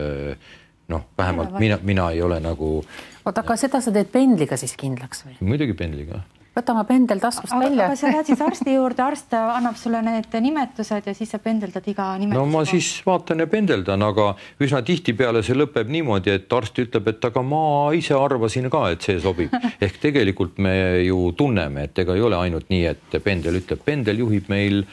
[0.89, 2.85] noh, vähemalt mina, mina ei ole nagu.
[3.25, 5.37] oota, aga seda sa teed pendliga siis kindlaks või?
[5.41, 6.23] muidugi pendliga
[6.59, 7.87] võta oma pendel taskust välja.
[7.87, 11.87] aga sa lähed siis arsti juurde, arst annab sulle need nimetused ja siis sa pendeldad
[11.91, 12.39] iga nimetuse.
[12.39, 12.71] no ma koha.
[12.73, 14.31] siis vaatan ja pendeldan, aga
[14.65, 17.63] üsna tihtipeale see lõpeb niimoodi, et arst ütleb, et aga ma
[17.97, 19.55] ise arvasin ka, et see sobib.
[19.85, 20.75] ehk tegelikult me
[21.07, 24.85] ju tunneme, et ega ei ole ainult nii, et pendel ütleb, pendel juhib meil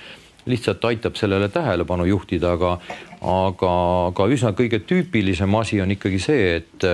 [0.45, 2.75] lihtsalt aitab sellele tähelepanu juhtida, aga,
[3.21, 3.71] aga,
[4.11, 6.85] aga üsna kõige tüüpilisem asi on ikkagi see, et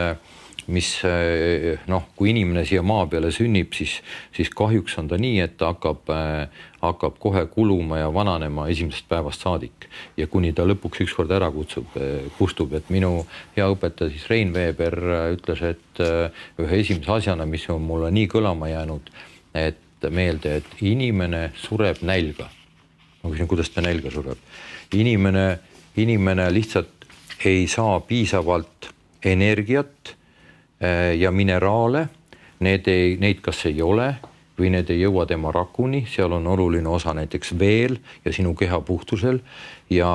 [0.67, 3.97] mis eh, noh, kui inimene siia maa peale sünnib, siis,
[4.35, 9.05] siis kahjuks on ta nii, et ta hakkab äh,, hakkab kohe kuluma ja vananema esimesest
[9.09, 9.85] päevast saadik
[10.17, 13.25] ja kuni ta lõpuks ükskord ära kutsub, eh, kustub, et minu
[13.57, 14.97] hea õpetaja siis Rein Veeber
[15.35, 19.11] ütles, et ühe esimese asjana, mis on mulle nii kõlama jäänud,
[19.57, 22.49] et meelde, et inimene sureb nälga.
[23.21, 24.37] ma küsin, kuidas ta nälga sureb?
[24.93, 25.59] inimene,
[25.95, 27.05] inimene lihtsalt
[27.45, 28.89] ei saa piisavalt
[29.23, 30.15] energiat
[31.19, 32.07] ja mineraale,
[32.59, 34.15] need ei, neid kas ei ole
[34.61, 38.81] või need ei jõua tema rakuni, seal on oluline osa näiteks veel ja sinu keha
[38.85, 39.39] puhtusel
[39.89, 40.11] ja,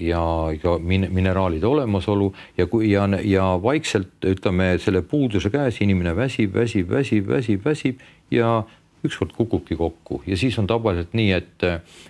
[0.00, 0.22] ja,
[0.62, 6.54] ja min, mineraalide olemasolu ja kui ja, ja vaikselt ütleme selle puuduse käes inimene väsib,
[6.54, 8.02] väsib, väsib, väsib, väsib
[8.34, 8.62] ja
[9.04, 10.22] ükskord kukubki kokku.
[10.26, 11.66] Ja siis on tavaliselt nii, et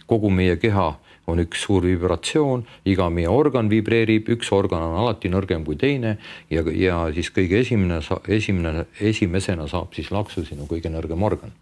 [0.09, 0.95] kogu meie keha
[1.29, 6.17] on üks suur vibratsioon, iga meie organ vibreerib, üks organ on alati nõrgem kui teine
[6.51, 8.01] ja, ja siis kõige esimene,
[8.33, 11.53] esimene, esimesena saab siis laksu sinu kõige nõrgem organ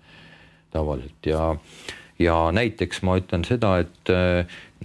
[0.74, 1.18] tavaliselt.
[1.26, 1.52] Ja,
[2.22, 4.14] ja näiteks ma ütlen seda, et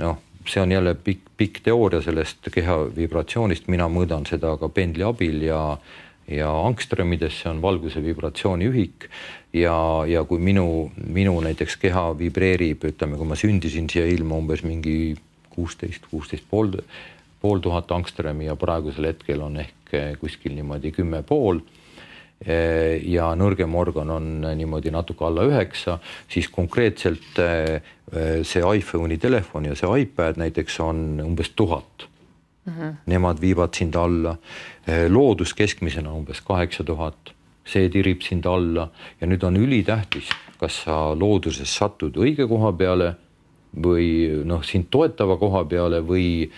[0.01, 5.05] noh, see on jälle pikk, pikk teooria sellest keha vibratsioonist, mina mõõdan seda ka pendli
[5.05, 5.61] abil ja
[6.31, 9.07] ja angströmidesse on valguse vibratsiooniühik
[9.53, 9.75] ja,
[10.07, 15.15] ja kui minu, minu näiteks keha vibreerib, ütleme, kui ma sündisin siia ilma umbes mingi
[15.51, 16.77] kuusteist, kuusteist pool,
[17.41, 21.59] pool tuhat angströmi ja praegusel hetkel on ehk kuskil niimoodi kümme pool
[22.41, 25.99] ja nõrgem organ on niimoodi natuke alla üheksa,
[26.31, 32.07] siis konkreetselt see iPhone'i telefon ja see iPad näiteks on umbes tuhat
[32.65, 32.73] mm.
[32.73, 32.93] -hmm.
[33.05, 34.37] Nemad viivad sind alla.
[35.09, 37.33] loodus keskmisena umbes kaheksa tuhat,
[37.65, 38.89] see tirib sind alla
[39.21, 43.15] ja nüüd on ülitähtis, kas sa looduses satud õige koha peale
[43.75, 46.49] või noh, sind toetava koha peale või,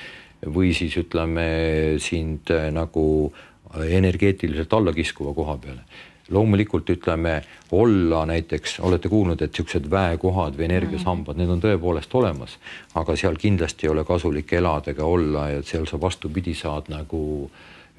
[0.46, 3.34] või siis ütleme sind nagu
[3.74, 5.84] energeetiliselt allakiskuva koha peale
[6.30, 12.58] loomulikult ütleme olla näiteks, olete kuulnud, et niisugused väekohad või energiasambad, need on tõepoolest olemas,
[12.96, 17.50] aga seal kindlasti ei ole kasulik elada ega olla ja seal sa vastupidi saad nagu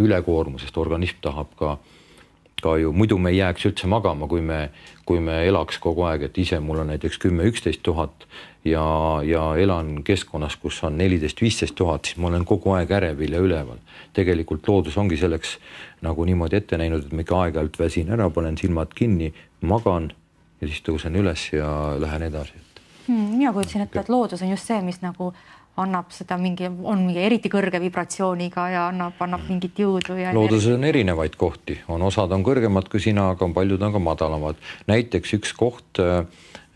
[0.00, 1.76] ülekoormusest, organism tahab ka
[2.64, 4.68] ka ju muidu me ei jääks üldse magama, kui me,
[5.04, 8.26] kui me elaks kogu aeg, et ise mul on näiteks kümme, üksteist tuhat
[8.64, 8.84] ja,
[9.26, 13.42] ja elan keskkonnas, kus on neliteist, viisteist tuhat, siis ma olen kogu aeg ärevil ja
[13.44, 13.80] üleval.
[14.14, 15.58] tegelikult loodus ongi selleks
[16.06, 20.12] nagu niimoodi ette näinud, et ma ikka aeg-ajalt väsin ära, panen silmad kinni, magan
[20.60, 21.68] ja siis tõusen üles ja
[22.00, 22.54] lähen edasi
[23.06, 23.36] hmm,.
[23.38, 25.32] mina kujutasin ette, et loodus on just see, mis nagu
[25.82, 30.32] annab seda mingi, on mingi eriti kõrge vibratsiooniga ja annab, annab mingit jõudu ja.
[30.34, 34.02] looduses on erinevaid kohti, on osad on kõrgemad kui sina, aga on paljud on ka
[34.02, 34.60] madalamad.
[34.90, 36.26] näiteks üks koht äh,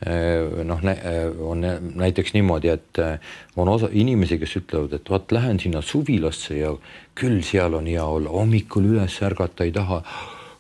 [0.03, 1.63] äh, noh, äh, on
[1.95, 3.03] näiteks niimoodi, et
[3.57, 6.75] on osa inimesi, kes ütlevad, et vaat lähen sinna suvilasse ja
[7.15, 10.03] küll seal on hea olla, hommikul üles ärgata ei taha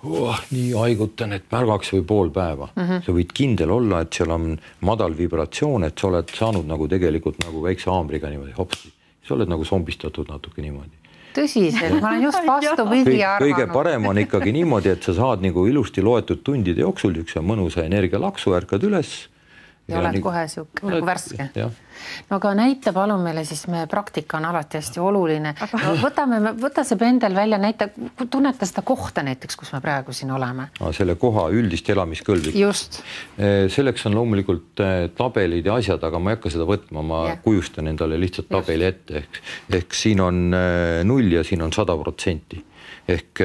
[0.04, 2.82] oh, nii haigutan, et märgaks või pool päeva mm.
[2.82, 3.02] -hmm.
[3.06, 7.42] sa võid kindel olla, et seal on madal vibratsioon, et sa oled saanud nagu tegelikult
[7.44, 8.92] nagu väikse haamriga niimoodi hopsti,
[9.26, 10.96] sa oled nagu zombistatud natuke niimoodi
[11.38, 13.42] tõsiselt, ma olen just vastupidi arvanud.
[13.44, 17.84] kõige parem on ikkagi niimoodi, et sa saad nagu ilusti loetud tundide jooksul niisuguse mõnusa
[17.84, 19.28] energialaksu, ärkad üles
[19.88, 21.46] ja oled nii, kohe sihuke nagu värske.
[21.54, 25.94] no aga näita palun meile siis, meie praktika on alati hästi oluline no,.
[26.02, 27.88] võtame, võta see pendel välja, näita,
[28.30, 30.68] tunneta seda kohta näiteks, kus me praegu siin oleme.
[30.96, 32.60] selle koha üldist elamiskõlblikkust.
[32.60, 33.00] just.
[33.38, 37.22] Eh, selleks on loomulikult eh, tabelid ja asjad, aga ma ei hakka seda võtma, ma
[37.30, 37.38] ja.
[37.44, 38.98] kujustan endale lihtsalt tabeli just.
[38.98, 39.42] ette ehk,
[39.80, 42.60] ehk siin on eh, null ja siin on sada protsenti
[43.08, 43.40] ehk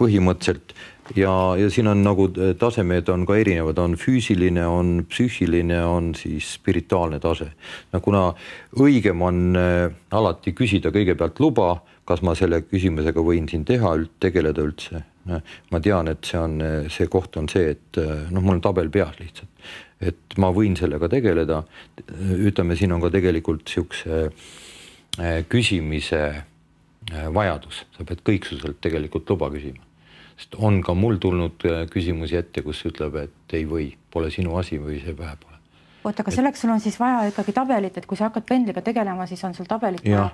[0.00, 0.72] põhimõtteliselt
[1.16, 6.12] ja, ja siin on nagu äh, tasemed on ka erinevad, on füüsiline, on psüühiline, on
[6.18, 7.52] siis spirituaalne tase.
[7.92, 8.24] no kuna
[8.80, 11.74] õigem on äh, alati küsida kõigepealt luba,
[12.08, 15.04] kas ma selle küsimusega võin siin teha, tegeleda üldse.
[15.70, 18.90] ma tean, et see on, äh, see koht on see, et noh, mul on tabel
[18.90, 19.50] peas lihtsalt,
[20.02, 21.62] et ma võin sellega tegeleda.
[22.20, 24.30] ütleme, siin on ka tegelikult siukse
[25.52, 26.20] küsimise
[27.34, 29.91] vajadus, sa pead kõiksuselt tegelikult luba küsima
[30.42, 34.56] sest on ka mul tulnud äh, küsimusi ette, kus ütleb, et ei või, pole sinu
[34.58, 35.60] asi või see pähe pole.
[36.04, 39.26] oota, aga selleks sul on siis vaja ikkagi tabelit, et kui sa hakkad pendliga tegelema,
[39.30, 40.30] siis on sul tabelit vaja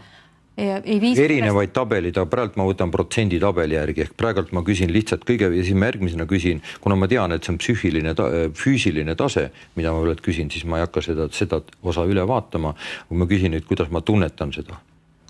[0.58, 5.22] ei viis erinevaid tabelid, aga praegu ma võtan protsenditabeli järgi ehk praegult ma küsin lihtsalt
[5.28, 8.14] kõige siis ma järgmisena küsin, kuna ma tean, et see on psüühiline,
[8.58, 12.74] füüsiline tase, mida ma praegu küsin, siis ma ei hakka seda, seda osa üle vaatama.
[13.08, 14.80] kui ma küsin nüüd, kuidas ma tunnetan seda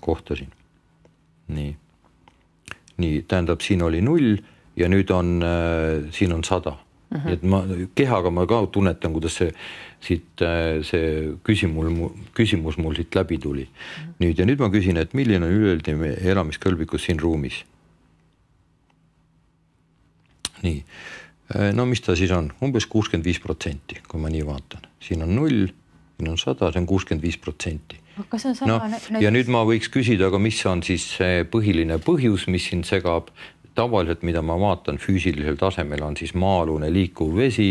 [0.01, 0.49] kohta siin.
[1.53, 1.75] nii,
[2.97, 4.39] nii tähendab, siin oli null
[4.79, 6.75] ja nüüd on äh,, siin on sada
[7.09, 7.17] mm.
[7.17, 7.25] -hmm.
[7.25, 7.63] nii et ma
[7.95, 9.51] kehaga ma ka tunnetan, kuidas see
[9.99, 13.69] siit äh, see küsimus, küsimus mul siit läbi tuli mm.
[13.69, 14.13] -hmm.
[14.19, 17.63] nüüd ja nüüd ma küsin, et milline on üleüldine elamiskõlblikkus siin ruumis?
[20.63, 20.83] nii,
[21.55, 25.23] äh, no mis ta siis on, umbes kuuskümmend viis protsenti, kui ma nii vaatan, siin
[25.23, 25.67] on null,
[26.17, 29.21] siin on sada, see on kuuskümmend viis protsenti kas see on sama no, näiteks...
[29.23, 33.31] ja nüüd ma võiks küsida, aga mis on siis see põhiline põhjus, mis sind segab
[33.79, 37.69] tavaliselt, mida ma vaatan füüsilisel tasemel, on siis maa-alune liikuv vesi,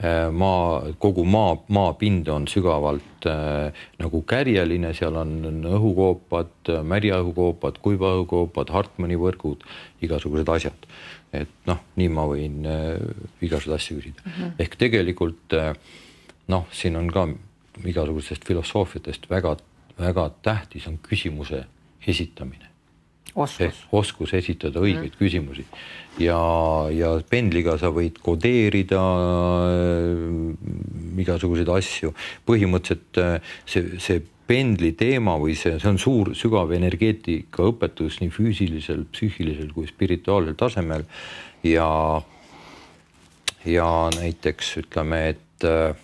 [0.00, 8.14] äh, maa, kogu maa, maapind on sügavalt äh, nagu kärjeline, seal on õhukoopad, märjaõhukoopad, kuiva
[8.18, 9.66] õhukoopad, Hartmanni võrgud,
[10.04, 10.88] igasugused asjad.
[11.32, 12.98] et noh, nii ma võin äh,
[13.40, 14.32] igasuguseid asju küsida mm.
[14.32, 14.50] -hmm.
[14.60, 15.70] ehk tegelikult äh,
[16.52, 17.24] noh, siin on ka
[17.88, 21.64] igasugustest filosoofiatest väga-väga tähtis on küsimuse
[22.06, 22.71] esitamine
[23.34, 25.18] oskus, oskus esitada õigeid mm.
[25.18, 25.64] küsimusi
[26.20, 26.40] ja,
[26.92, 30.20] ja pendliga sa võid kodeerida äh,
[31.22, 32.12] igasuguseid asju.
[32.48, 38.32] põhimõtteliselt äh, see, see pendli teema või see, see on suur sügav energeetika õpetus nii
[38.34, 41.06] füüsilisel, psüühilisel kui spirituaalsel tasemel
[41.64, 41.88] ja
[43.62, 45.94] ja näiteks ütleme, et äh,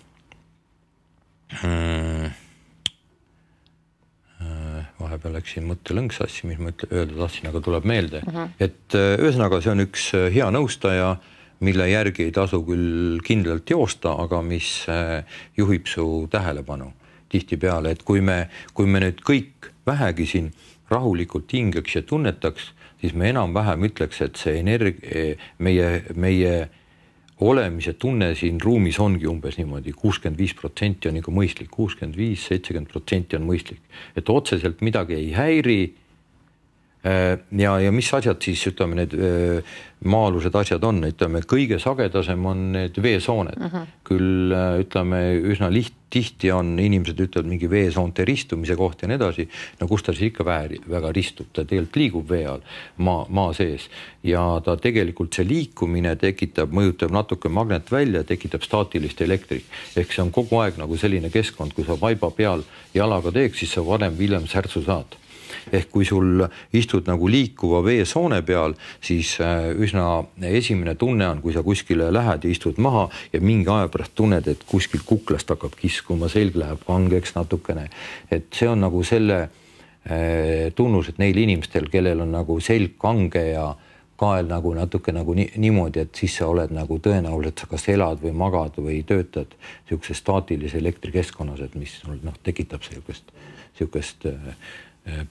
[4.99, 8.55] vahepeal läksin mõttelõng sassi, mis ma ütle, öelda tahtsin, aga tuleb meelde uh, -huh.
[8.59, 11.15] et äh, ühesõnaga, see on üks äh, hea nõustaja,
[11.59, 15.23] mille järgi ei tasu küll kindlalt joosta, aga mis äh,
[15.57, 16.93] juhib su tähelepanu
[17.29, 20.51] tihtipeale, et kui me, kui me nüüd kõik vähegi siin
[20.89, 26.69] rahulikult hingaks ja tunnetaks, siis me enam-vähem ütleks, et see energia, meie, meie
[27.39, 32.43] olemise tunne siin ruumis ongi umbes niimoodi kuuskümmend viis protsenti on ikka mõistlik, kuuskümmend viis,
[32.49, 33.79] seitsekümmend protsenti on mõistlik,
[34.19, 35.79] et otseselt midagi ei häiri.
[36.99, 42.43] Äh, ja, ja mis asjad siis ütleme, need äh, maa-alused asjad on, ütleme kõige sagedasem
[42.43, 43.85] on need veesooned uh, -huh.
[44.03, 49.15] küll äh, ütleme üsna liht-, tihti on, inimesed ütlevad mingi veesoonte ristumise koht ja nii
[49.15, 49.47] edasi.
[49.79, 53.53] no kus ta siis ikka väär, väga ristub, ta tegelikult liigub vee all, maa, maa
[53.53, 53.87] sees
[54.23, 59.63] ja ta tegelikult see liikumine tekitab, mõjutab natuke magnetvälja, tekitab staatilist elektrit.
[59.95, 63.71] ehk see on kogu aeg nagu selline keskkond, kui sa vaiba peal jalaga teeks, siis
[63.71, 65.15] sa varem või hiljem särtsu saad
[65.71, 71.53] ehk kui sul istud nagu liikuva veesoone peal, siis äh, üsna esimene tunne on, kui
[71.55, 75.77] sa kuskile lähed ja istud maha ja mingi aja pärast tunned, et kuskilt kuklast hakkab
[75.79, 77.89] kiskuma, selg läheb kangeks natukene.
[78.31, 83.45] et see on nagu selle äh, tunnus, et neil inimestel, kellel on nagu selg kange
[83.51, 83.69] ja
[84.19, 88.19] kael nagu natuke nagu ni, niimoodi, et siis sa oled nagu tõenäoliselt sa kas elad
[88.23, 93.31] või magad või töötad niisuguses staatilises elektrikeskkonnas, et mis noh, tekitab niisugust,
[93.77, 94.51] niisugust äh,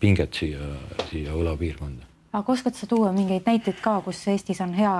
[0.00, 0.74] pinget siia,
[1.10, 2.06] siia õlapiirkonda.
[2.38, 4.94] aga oskad sa tuua mingeid näiteid ka, kus Eestis on hea,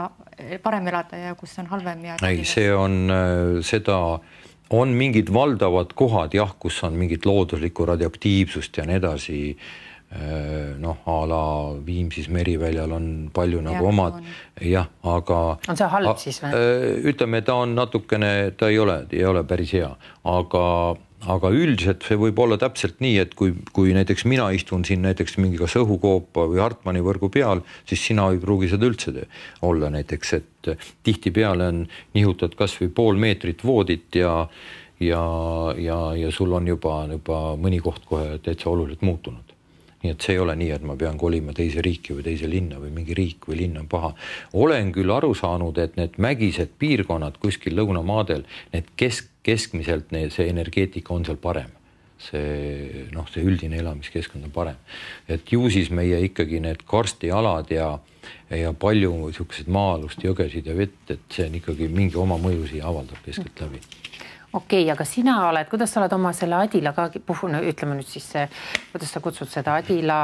[0.62, 2.16] parem elada ja kus on halvem ja?
[2.26, 3.98] ei, see on eh, seda,
[4.74, 11.02] on mingid valdavad kohad jah, kus on mingit looduslikku radioaktiivsust ja nii edasi eh, noh,
[11.04, 11.42] a la
[11.84, 14.22] Viimsis Meriväljal on palju nagu ja, omad
[14.64, 15.42] jah, aga.
[15.68, 16.64] on see halb siis või?
[17.12, 19.92] ütleme, ta on natukene, ta ei ole, ei ole päris hea,
[20.24, 20.64] aga
[21.26, 25.38] aga üldiselt see võib olla täpselt nii, et kui, kui näiteks mina istun siin näiteks
[25.42, 29.26] mingi kas õhukoopa või Hartmanni võrgu peal, siis sina ei pruugi seda üldse
[29.66, 34.44] olla näiteks, et tihtipeale on, nihutad kasvõi pool meetrit voodit ja
[35.00, 35.22] ja,
[35.78, 39.54] ja, ja sul on juba, juba mõni koht kohe täitsa oluliselt muutunud
[40.02, 42.78] nii et see ei ole nii, et ma pean kolima teise riiki või teise linna
[42.78, 44.12] või mingi riik või linn on paha.
[44.54, 51.16] olen küll aru saanud, et need mägised piirkonnad kuskil lõunamaadel, need kesk, keskmiselt see energeetika
[51.16, 51.72] on seal parem
[52.18, 54.78] see noh, see üldine elamiskeskkond on parem.
[55.28, 57.92] et ju siis meie ikkagi need karstialad ja,
[58.50, 62.88] ja palju niisuguseid maa-alust jõgesid ja vett, et see on ikkagi mingi oma mõju siia
[62.90, 63.80] avaldab keskeltläbi
[64.52, 68.08] okei okay,, aga sina oled, kuidas sa oled oma selle Adila ka puhul, ütleme nüüd
[68.08, 68.28] siis,
[68.92, 70.20] kuidas sa kutsud seda Adila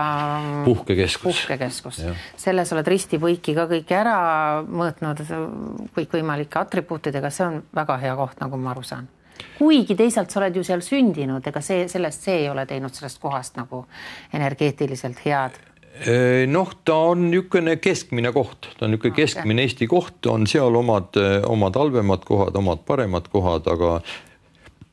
[0.64, 2.00] puhkekeskus, puhkekeskus.,
[2.40, 4.16] selles oled risti-põiki ka kõike ära
[4.64, 5.20] mõõtnud
[5.96, 9.10] kõikvõimalike atribuutidega, see on väga hea koht, nagu ma aru saan.
[9.58, 13.20] kuigi teisalt sa oled ju seal sündinud, ega see sellest, see ei ole teinud sellest
[13.20, 13.84] kohast nagu
[14.32, 15.60] energeetiliselt head
[16.50, 21.18] noh, ta on niisugune keskmine koht, ta on niisugune keskmine Eesti koht, on seal omad,
[21.46, 23.98] omad halvemad kohad, omad paremad kohad, aga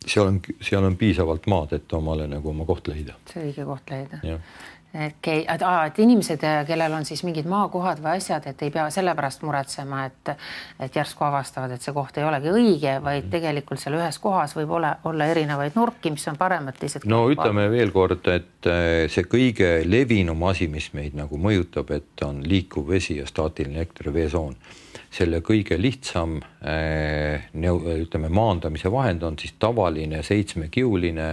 [0.05, 3.17] seal on, seal on piisavalt maad, et omale nagu oma koht leida.
[3.31, 4.37] see õige koht leida
[4.95, 9.45] okei okay., et inimesed, kellel on siis mingid maakohad või asjad, et ei pea sellepärast
[9.47, 10.33] muretsema, et
[10.79, 14.75] et järsku avastavad, et see koht ei olegi õige, vaid tegelikult seal ühes kohas võib
[14.79, 17.07] ole, olla erinevaid nurki, mis on paremad, teised.
[17.09, 22.27] no ütleme veel kord, et eh, see kõige levinum asi, mis meid nagu mõjutab, et
[22.27, 24.55] on liikuv vesi ja staatiline elektri veesoon
[25.11, 31.31] selle kõige lihtsam eh, ütleme, maandamise vahend on siis tavaline seitsmekiuline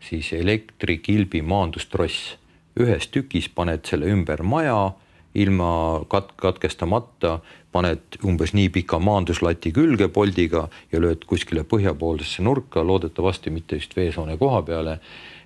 [0.00, 2.37] siis elektrikilbi maandustross
[2.78, 4.92] ühes tükis paned selle ümber maja
[5.38, 7.38] ilma kat-, katkestamata,
[7.72, 13.96] paned umbes nii pika maanduslati külge poldiga ja lööd kuskile põhjapoolsesse nurka, loodetavasti mitte just
[13.96, 14.98] veesoone koha peale,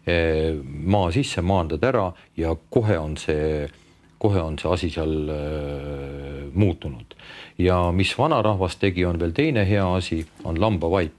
[0.06, 3.66] eh, maa sisse, maandad ära ja kohe on see,
[4.22, 7.16] kohe on see asi seal äh, muutunud.
[7.58, 11.12] ja mis vanarahvas tegi, on veel teine hea asi, on lambavaip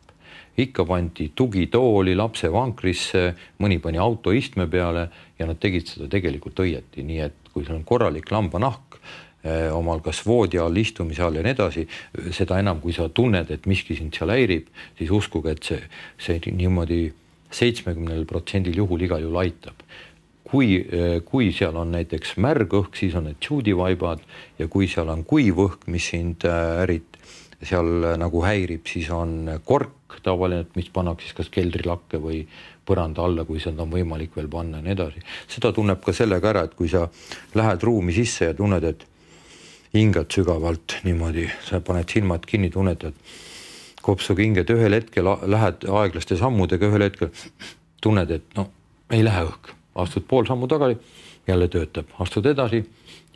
[0.57, 5.07] ikka pandi tugitooli lapse vankrisse, mõni pani autoistme peale
[5.43, 8.97] ja nad tegid seda tegelikult õieti, nii et kui sul on korralik lambanahk
[9.43, 11.83] eh, omal kas voodi all, istumise all ja nii edasi,
[12.35, 15.81] seda enam, kui sa tunned, et miski sind seal häirib, siis uskuge, et see,
[16.21, 17.05] see niimoodi
[17.53, 19.85] seitsmekümnel protsendil juhul igal juhul aitab.
[20.53, 24.21] kui, eh, kui seal on näiteks märg õhk, siis on need juudivaibad
[24.59, 27.17] ja kui seal on kuiv õhk, mis sind härit-,
[27.65, 32.43] seal nagu häirib, siis on kork tavaline, mis pannakse siis kas keldrilakke või
[32.85, 35.23] põranda alla, kui seda on võimalik veel panna ja nii edasi.
[35.47, 37.07] seda tunneb ka sellega ära, et kui sa
[37.55, 39.05] lähed ruumi sisse ja tunned, et
[39.93, 46.37] hingad sügavalt niimoodi, sa paned silmad kinni, tunned, et kopsuga hinged, ühel hetkel lähed aeglaste
[46.39, 47.31] sammudega, ühel hetkel
[48.03, 48.67] tunned, et no
[49.13, 50.97] ei lähe õhk astud pool sammu tagasi,
[51.47, 52.83] jälle töötab, astud edasi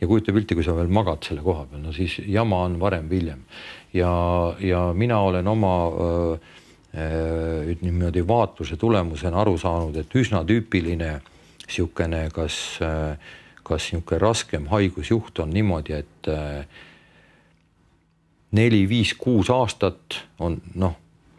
[0.00, 3.08] ja kujuta pilti, kui sa veel magad selle koha peal, no siis jama on varem
[3.10, 3.42] või hiljem.
[3.94, 4.10] ja,
[4.60, 6.56] ja mina olen oma äh,
[6.94, 11.18] äh, niimoodi vaatluse tulemusena aru saanud, et üsna tüüpiline
[11.66, 13.18] niisugune, kas äh,,
[13.62, 16.64] kas niisugune raskem haigusjuht on niimoodi, et äh,
[18.56, 20.96] neli, viis, kuus aastat on noh,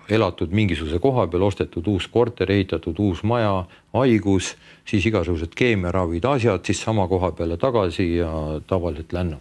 [0.10, 4.56] elatud mingisuguse koha peal, ostetud uus korter, ehitatud uus maja, haigus,
[4.90, 8.32] siis igasugused keemiaravid, asjad, siis sama koha peale tagasi ja
[8.68, 9.38] tavaliselt lännu.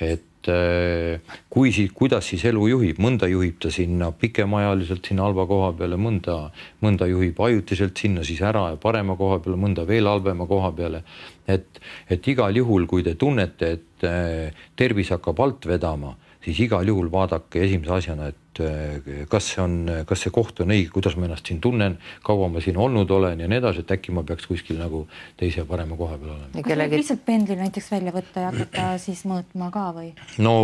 [0.00, 5.46] et äh, kui siis, kuidas siis elu juhib, mõnda juhib ta sinna pikemaajaliselt sinna halva
[5.50, 6.38] koha peale, mõnda,
[6.84, 11.02] mõnda juhib ajutiselt sinna siis ära ja parema koha peale, mõnda veel halvema koha peale.
[11.48, 11.80] et,
[12.10, 17.10] et igal juhul, kui te tunnete, et äh, tervis hakkab alt vedama siis igal juhul
[17.12, 19.76] vaadake esimese asjana, et eh, kas see on,
[20.08, 23.42] kas see koht on õige, kuidas ma ennast siin tunnen, kaua ma siin olnud olen
[23.42, 25.04] ja nii edasi, et äkki ma peaks kuskil nagu
[25.40, 26.50] teise parema koha peal olema.
[26.54, 27.02] kas kellegi...
[27.02, 30.10] lihtsalt pendli näiteks välja võtta ja hakata siis mõõtma ka või?
[30.44, 30.56] no,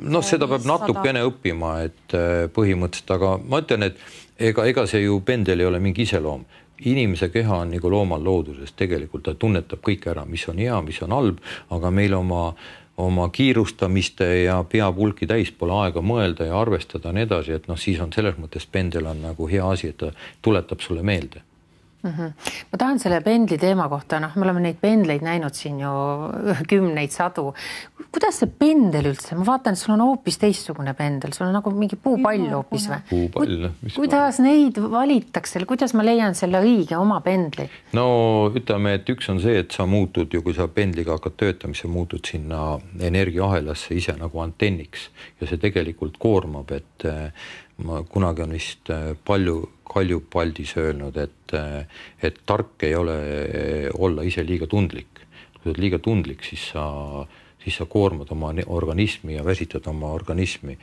[0.00, 5.04] noh, seda peab natukene õppima, et eh, põhimõtteliselt, aga ma ütlen, et ega, ega see
[5.04, 6.46] ju pendel ei ole mingi iseloom
[6.86, 11.00] inimese keha on nagu loomal looduses, tegelikult ta tunnetab kõik ära, mis on hea, mis
[11.02, 11.40] on halb,
[11.74, 12.52] aga meil oma
[12.98, 17.68] oma kiirustamiste ja pea pulki täis pole aega mõelda ja arvestada ja nii edasi, et
[17.70, 20.10] noh, siis on selles mõttes pendel on nagu hea asi, et ta
[20.42, 21.44] tuletab sulle meelde
[22.02, 22.10] mm.
[22.10, 22.32] -hmm.
[22.72, 25.92] ma tahan selle pendli teema kohta, noh, me oleme neid pendleid näinud siin ju
[26.72, 27.54] kümneid, sadu.
[28.12, 31.96] kuidas see pendel üldse, ma vaatan, sul on hoopis teistsugune pendel, sul on nagu mingi
[31.96, 33.00] puupall hoopis või?
[33.10, 33.76] puupall, noh.
[33.96, 37.68] kuidas neid valitakse, kuidas ma leian selle õige oma pendli?
[37.98, 38.08] no
[38.54, 41.86] ütleme, et üks on see, et sa muutud ju, kui sa pendliga hakkad töötama, siis
[41.86, 45.08] sa muutud sinna energiaahelasse ise nagu antenniks
[45.40, 47.08] ja see tegelikult koormab, et
[47.84, 51.86] ma kunagi on vist äh, palju Kalju Paldis öelnud, et, äh,
[52.22, 55.24] et tark ei ole äh, olla ise liiga tundlik.
[55.58, 56.84] kui sa oled liiga tundlik, siis sa,
[57.62, 60.76] siis sa koormad oma organismi ja väsitad oma organismi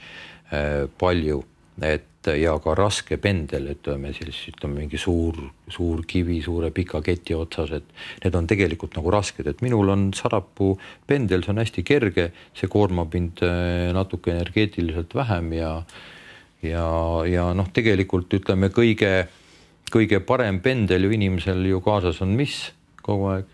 [1.00, 1.38] palju,
[1.82, 5.38] et ja ka raske pendel, ütleme siis ütleme mingi suur,
[5.72, 7.88] suur kivi suure pika keti otsas, et
[8.26, 10.76] need on tegelikult nagu rasked, et minul on sarapuu
[11.08, 13.46] pendel, see on hästi kerge, see koormab mind
[13.96, 15.72] natuke energeetiliselt vähem ja
[16.70, 16.88] ja,
[17.30, 19.28] ja noh, tegelikult ütleme kõige,
[19.92, 22.72] kõige parem pendel ju inimesel ju kaasas on mis
[23.06, 23.52] kogu aeg?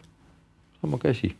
[0.82, 1.36] oma käsi.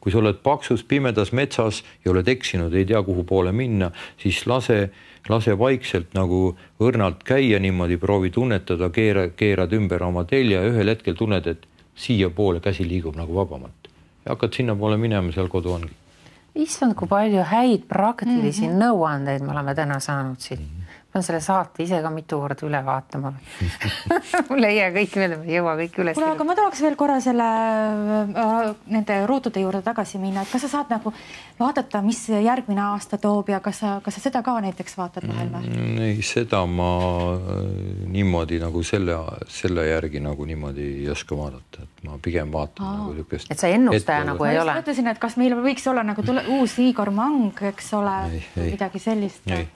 [0.00, 3.88] kui sa oled paksus pimedas metsas ja oled eksinud, ei tea, kuhu poole minna,
[4.20, 4.90] siis lase,
[5.32, 10.92] lase vaikselt nagu õrnalt käia niimoodi, proovi tunnetada, keera, keerad ümber oma telje ja ühel
[10.92, 11.64] hetkel tunned, et
[11.96, 13.88] siiapoole käsi liigub nagu vabamalt
[14.24, 15.92] ja hakkad sinnapoole minema, seal kodu ongi.
[16.54, 18.84] issand, kui palju häid praktilisi mm -hmm.
[18.84, 20.66] nõuandeid me oleme täna saanud siit mm.
[20.66, 20.83] -hmm
[21.14, 23.30] pean selle saate ise ka mitu korda üle vaatama
[24.48, 26.16] mul ei jää kõik meelde, ma ei jõua kõike üles.
[26.18, 27.46] kuule, aga ma tahaks veel korra selle
[28.42, 31.12] äh, nende ruutude juurde tagasi minna, et kas sa saad nagu
[31.60, 35.52] vaadata, mis järgmine aasta toob ja kas sa, kas sa seda ka näiteks vaatad vahel
[35.52, 36.00] või mm,?
[36.08, 36.90] ei, seda ma
[37.36, 37.62] äh,
[38.16, 39.20] niimoodi nagu selle,
[39.60, 42.96] selle järgi nagu niimoodi ei oska vaadata, et ma pigem vaatan Aa.
[43.04, 43.54] nagu niisugust.
[43.54, 44.74] et sa ennustaja nagu ei ole?
[44.74, 48.18] ma mõtlesin, et kas meil võiks olla nagu tule, uus Igor Mang, eks ole,
[48.58, 49.46] midagi sellist.
[49.54, 49.70] ei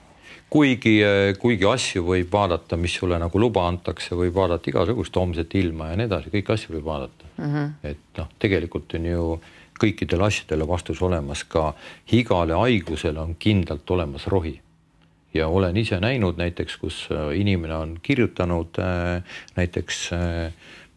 [0.49, 5.53] kuigi, eh, kuigi asju võib vaadata, mis sulle nagu luba antakse, võib vaadata igasugust homset
[5.59, 7.51] ilma ja nii edasi, kõiki asju võib vaadata mm.
[7.53, 7.91] -hmm.
[7.91, 9.27] et noh, tegelikult on ju
[9.79, 11.73] kõikidele asjadele vastus olemas, ka
[12.11, 14.59] igale haigusele on kindlalt olemas rohi.
[15.33, 19.23] ja olen ise näinud näiteks, kus eh, inimene on kirjutanud äh,
[19.55, 20.09] näiteks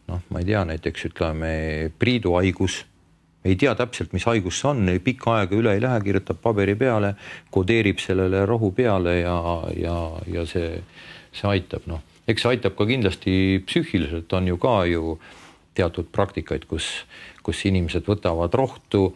[0.07, 2.85] noh, ma ei tea, näiteks ütleme Priidu haigus
[3.43, 7.13] ei tea täpselt, mis haigus see on, pikka aega üle ei lähe, kirjutab paberi peale,
[7.53, 9.37] kodeerib sellele rohu peale ja,
[9.77, 9.97] ja,
[10.31, 10.77] ja see,
[11.35, 13.35] see aitab, noh, eks see aitab ka kindlasti
[13.67, 15.17] psüühiliselt on ju ka ju
[15.75, 16.87] teatud praktikaid, kus,
[17.43, 19.09] kus inimesed võtavad rohtu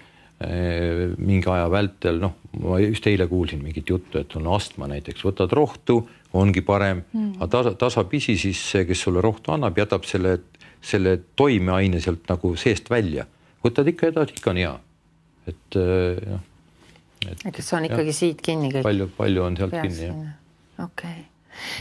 [0.44, 5.24] eh, mingi aja vältel, noh, ma just eile kuulsin mingit juttu, et on astma näiteks,
[5.24, 6.02] võtad rohtu,
[6.38, 7.06] ongi parem.
[7.14, 10.40] Mm., aga tasa, tasapisi siis see, kes sulle rohtu annab, jätab selle,
[10.84, 13.30] selle toimeaine sealt nagu seest välja
[13.68, 14.76] võtad ikka edasi, ikka on hea.
[15.48, 16.44] et noh.
[17.46, 18.86] et see on ikkagi jah, siit kinni kõik.
[18.88, 20.22] palju, palju on sealt kinni jah.
[20.78, 21.26] okei okay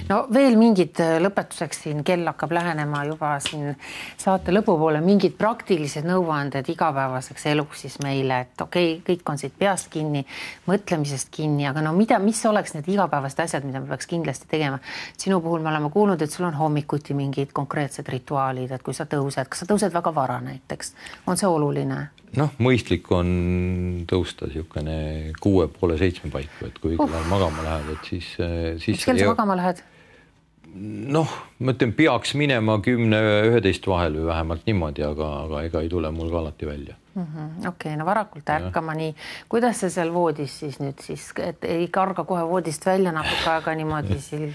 [0.09, 3.75] no veel mingid äh, lõpetuseks siin, kell hakkab lähenema juba siin
[4.21, 9.57] saate lõpupoole, mingid praktilised nõuanded igapäevaseks eluks siis meile, et okei okay,, kõik on siit
[9.59, 10.25] peast kinni,
[10.69, 14.81] mõtlemisest kinni, aga no mida, mis oleks need igapäevased asjad, mida me peaks kindlasti tegema?
[15.17, 19.09] sinu puhul me oleme kuulnud, et sul on hommikuti mingid konkreetsed rituaalid, et kui sa
[19.11, 20.95] tõused, kas sa tõused väga vara näiteks,
[21.27, 22.07] on see oluline?
[22.41, 23.29] Noh, mõistlik on
[24.11, 24.97] tõusta niisugune
[25.43, 27.19] kuue poole seitsme paiku, et kui uh.
[27.31, 28.97] magama lähed, et siis, siis.
[28.97, 29.85] mis kell sa magama lähed?
[30.77, 31.31] noh,
[31.65, 33.19] ma ütlen, peaks minema kümne,
[33.49, 37.69] üheteist vahel või vähemalt niimoodi, aga, aga ega ei tule mul ka alati välja -hmm..
[37.69, 39.15] okei no varakult ärkama, nii
[39.49, 43.75] kuidas sa seal voodis siis nüüd siis, et ei karga kohe voodist välja natuke aega
[43.75, 44.55] niimoodi siin.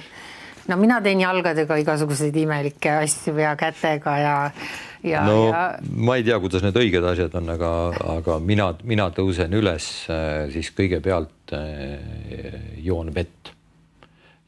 [0.68, 4.36] no mina teen jalgadega igasuguseid imelikke asju ja kätega ja,
[5.04, 5.24] ja.
[5.26, 5.64] no ja...
[5.96, 7.72] ma ei tea, kuidas need õiged asjad on, aga,
[8.18, 11.98] aga mina, mina tõusen üles äh, siis kõigepealt äh,
[12.84, 13.56] joon vett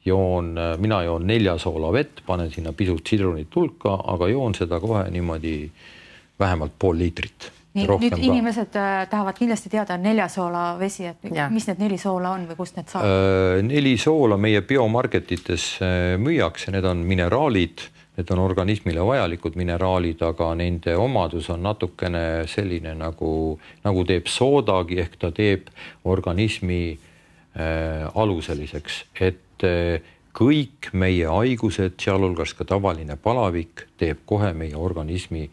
[0.05, 5.05] joon, mina joon nelja soola vett, panen sinna pisut sidrunit hulka, aga joon seda kohe
[5.11, 5.57] niimoodi
[6.39, 7.51] vähemalt pool liitrit.
[7.73, 8.19] nii, nüüd ka.
[8.21, 11.47] inimesed äh, tahavad kindlasti teada nelja soola vesi, et ja.
[11.49, 13.63] mis need neli soola on või kust need saavad äh,?
[13.65, 17.87] neli soola meie biomarketites äh, müüakse, need on mineraalid,
[18.17, 24.99] need on organismile vajalikud mineraalid, aga nende omadus on natukene selline nagu, nagu teeb soodagi
[25.01, 25.71] ehk ta teeb
[26.03, 30.03] organismi äh, aluseliseks, et eh,
[30.33, 35.45] kõik meie haigused, sealhulgas ka tavaline palavik, teeb kohe meie organismi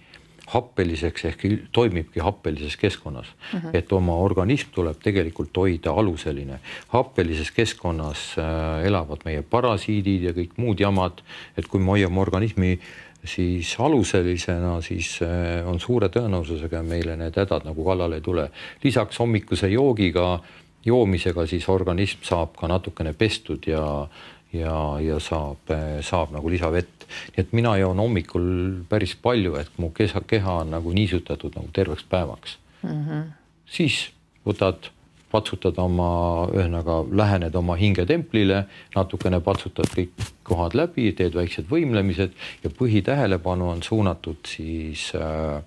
[0.51, 3.77] happeliseks ehk toimibki happelises keskkonnas mm, -hmm.
[3.77, 6.61] et oma organism tuleb tegelikult hoida aluseline.
[6.89, 11.23] happelises keskkonnas äh, elavad meie parasiidid ja kõik muud jamad,
[11.57, 12.79] et kui me hoiame organismi
[13.25, 18.51] siis aluselisena, siis äh, on suure tõenäosusega meile need hädad nagu kallale ei tule.
[18.85, 20.41] lisaks hommikuse joogiga
[20.87, 24.09] joomisega siis organism saab ka natukene pestud ja,
[24.53, 25.73] ja, ja saab,
[26.07, 27.07] saab nagu lisavett.
[27.35, 28.47] nii et mina joon hommikul
[28.89, 33.05] päris palju, et mu keha, keha on nagu niisutatud nagu terveks päevaks mm.
[33.05, 33.23] -hmm.
[33.67, 34.11] siis
[34.47, 34.91] võtad,
[35.31, 38.65] patsutad oma, ühesõnaga lähened oma hingetemplile,
[38.97, 40.11] natukene patsutad kõik
[40.43, 42.35] kohad läbi, teed väiksed võimlemised
[42.65, 45.63] ja põhitähelepanu on suunatud siis äh,,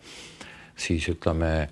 [0.76, 1.70] siis ütleme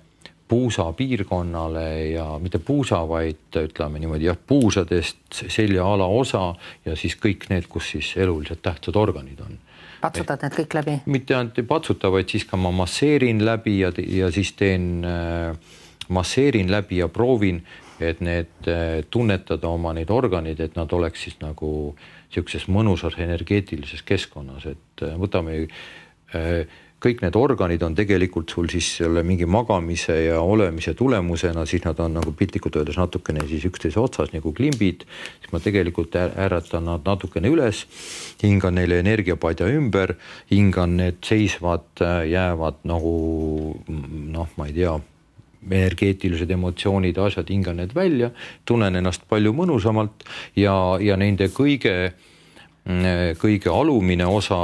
[0.52, 6.50] puusa piirkonnale ja mitte puusa, vaid ütleme niimoodi jah, puusadest seljaala osa
[6.84, 9.56] ja siis kõik need, kus siis eluliselt tähtsad organid on.
[10.02, 10.98] patsutad need kõik läbi?
[11.06, 15.56] mitte ainult ei patsuta, vaid siis ka ma masseerin läbi ja, ja siis teen äh,,
[16.12, 17.62] masseerin läbi ja proovin,
[18.00, 21.94] et need äh, tunnetada oma neid organeid, et nad oleks siis nagu
[22.28, 28.88] niisuguses mõnusas energeetilises keskkonnas, et äh, võtame äh, kõik need organid on tegelikult sul siis
[29.00, 34.00] selle mingi magamise ja olemise tulemusena, siis nad on nagu piltlikult öeldes natukene siis üksteise
[34.00, 35.06] otsas nagu klimbid,
[35.40, 37.84] siis ma tegelikult äratan nad natukene üles,
[38.42, 40.14] hingan neile energiapadja ümber,
[40.50, 41.88] hingan need seisvad,
[42.30, 43.14] jäävad nagu
[43.88, 44.94] noh, ma ei tea
[45.62, 48.32] energeetilised emotsioonid, asjad, hingan need välja,
[48.66, 50.24] tunnen ennast palju mõnusamalt
[50.58, 52.12] ja, ja nende kõige,
[53.38, 54.62] kõige alumine osa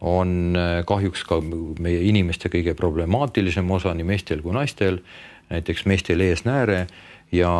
[0.00, 1.40] on äh, kahjuks ka
[1.82, 5.00] meie inimeste kõige problemaatilisem osa nii meestel kui naistel,
[5.50, 6.84] näiteks meestel eesnääre
[7.34, 7.54] ja,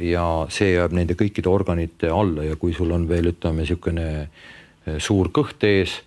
[0.00, 4.98] ja see jääb nende kõikide organite alla ja kui sul on veel ütleme niisugune äh,
[5.00, 5.98] suur kõht ees,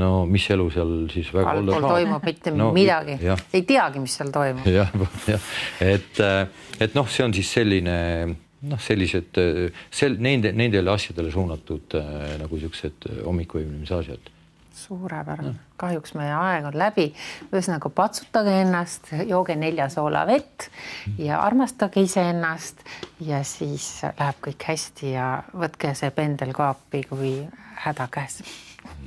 [0.00, 1.98] no mis elu seal siis väga Allpool olla saab.
[1.98, 4.64] toimub mitte no, midagi, ei teagi, mis seal toimub.
[4.78, 4.92] jah,
[5.28, 5.52] jah,
[5.84, 7.98] et, äh, et noh, see on siis selline
[8.66, 9.36] noh, sellised
[9.92, 11.98] sel-, nende, nendele asjadele suunatud
[12.40, 14.32] nagu siuksed hommikuvõimlemise asjad
[14.86, 17.08] suurepärane, kahjuks meie aeg on läbi.
[17.50, 20.68] ühesõnaga patsutage ennast, jooge nelja soola vett
[21.18, 22.84] ja armastage iseennast
[23.20, 27.34] ja siis läheb kõik hästi ja võtke see pendel ka appi, kui
[27.86, 28.40] häda käes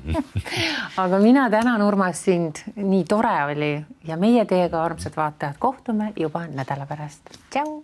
[1.03, 3.71] aga mina tänan, Urmas, sind, nii tore oli
[4.07, 7.37] ja meie teiega, armsad vaatajad, kohtume juba nädala pärast.
[7.49, 7.83] tšau.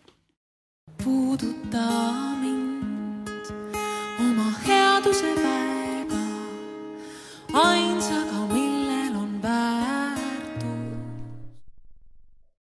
[1.04, 1.88] puuduta
[2.42, 3.52] mind
[4.20, 5.75] oma headuse väega
[7.56, 9.95] ainsaga, millel on päev.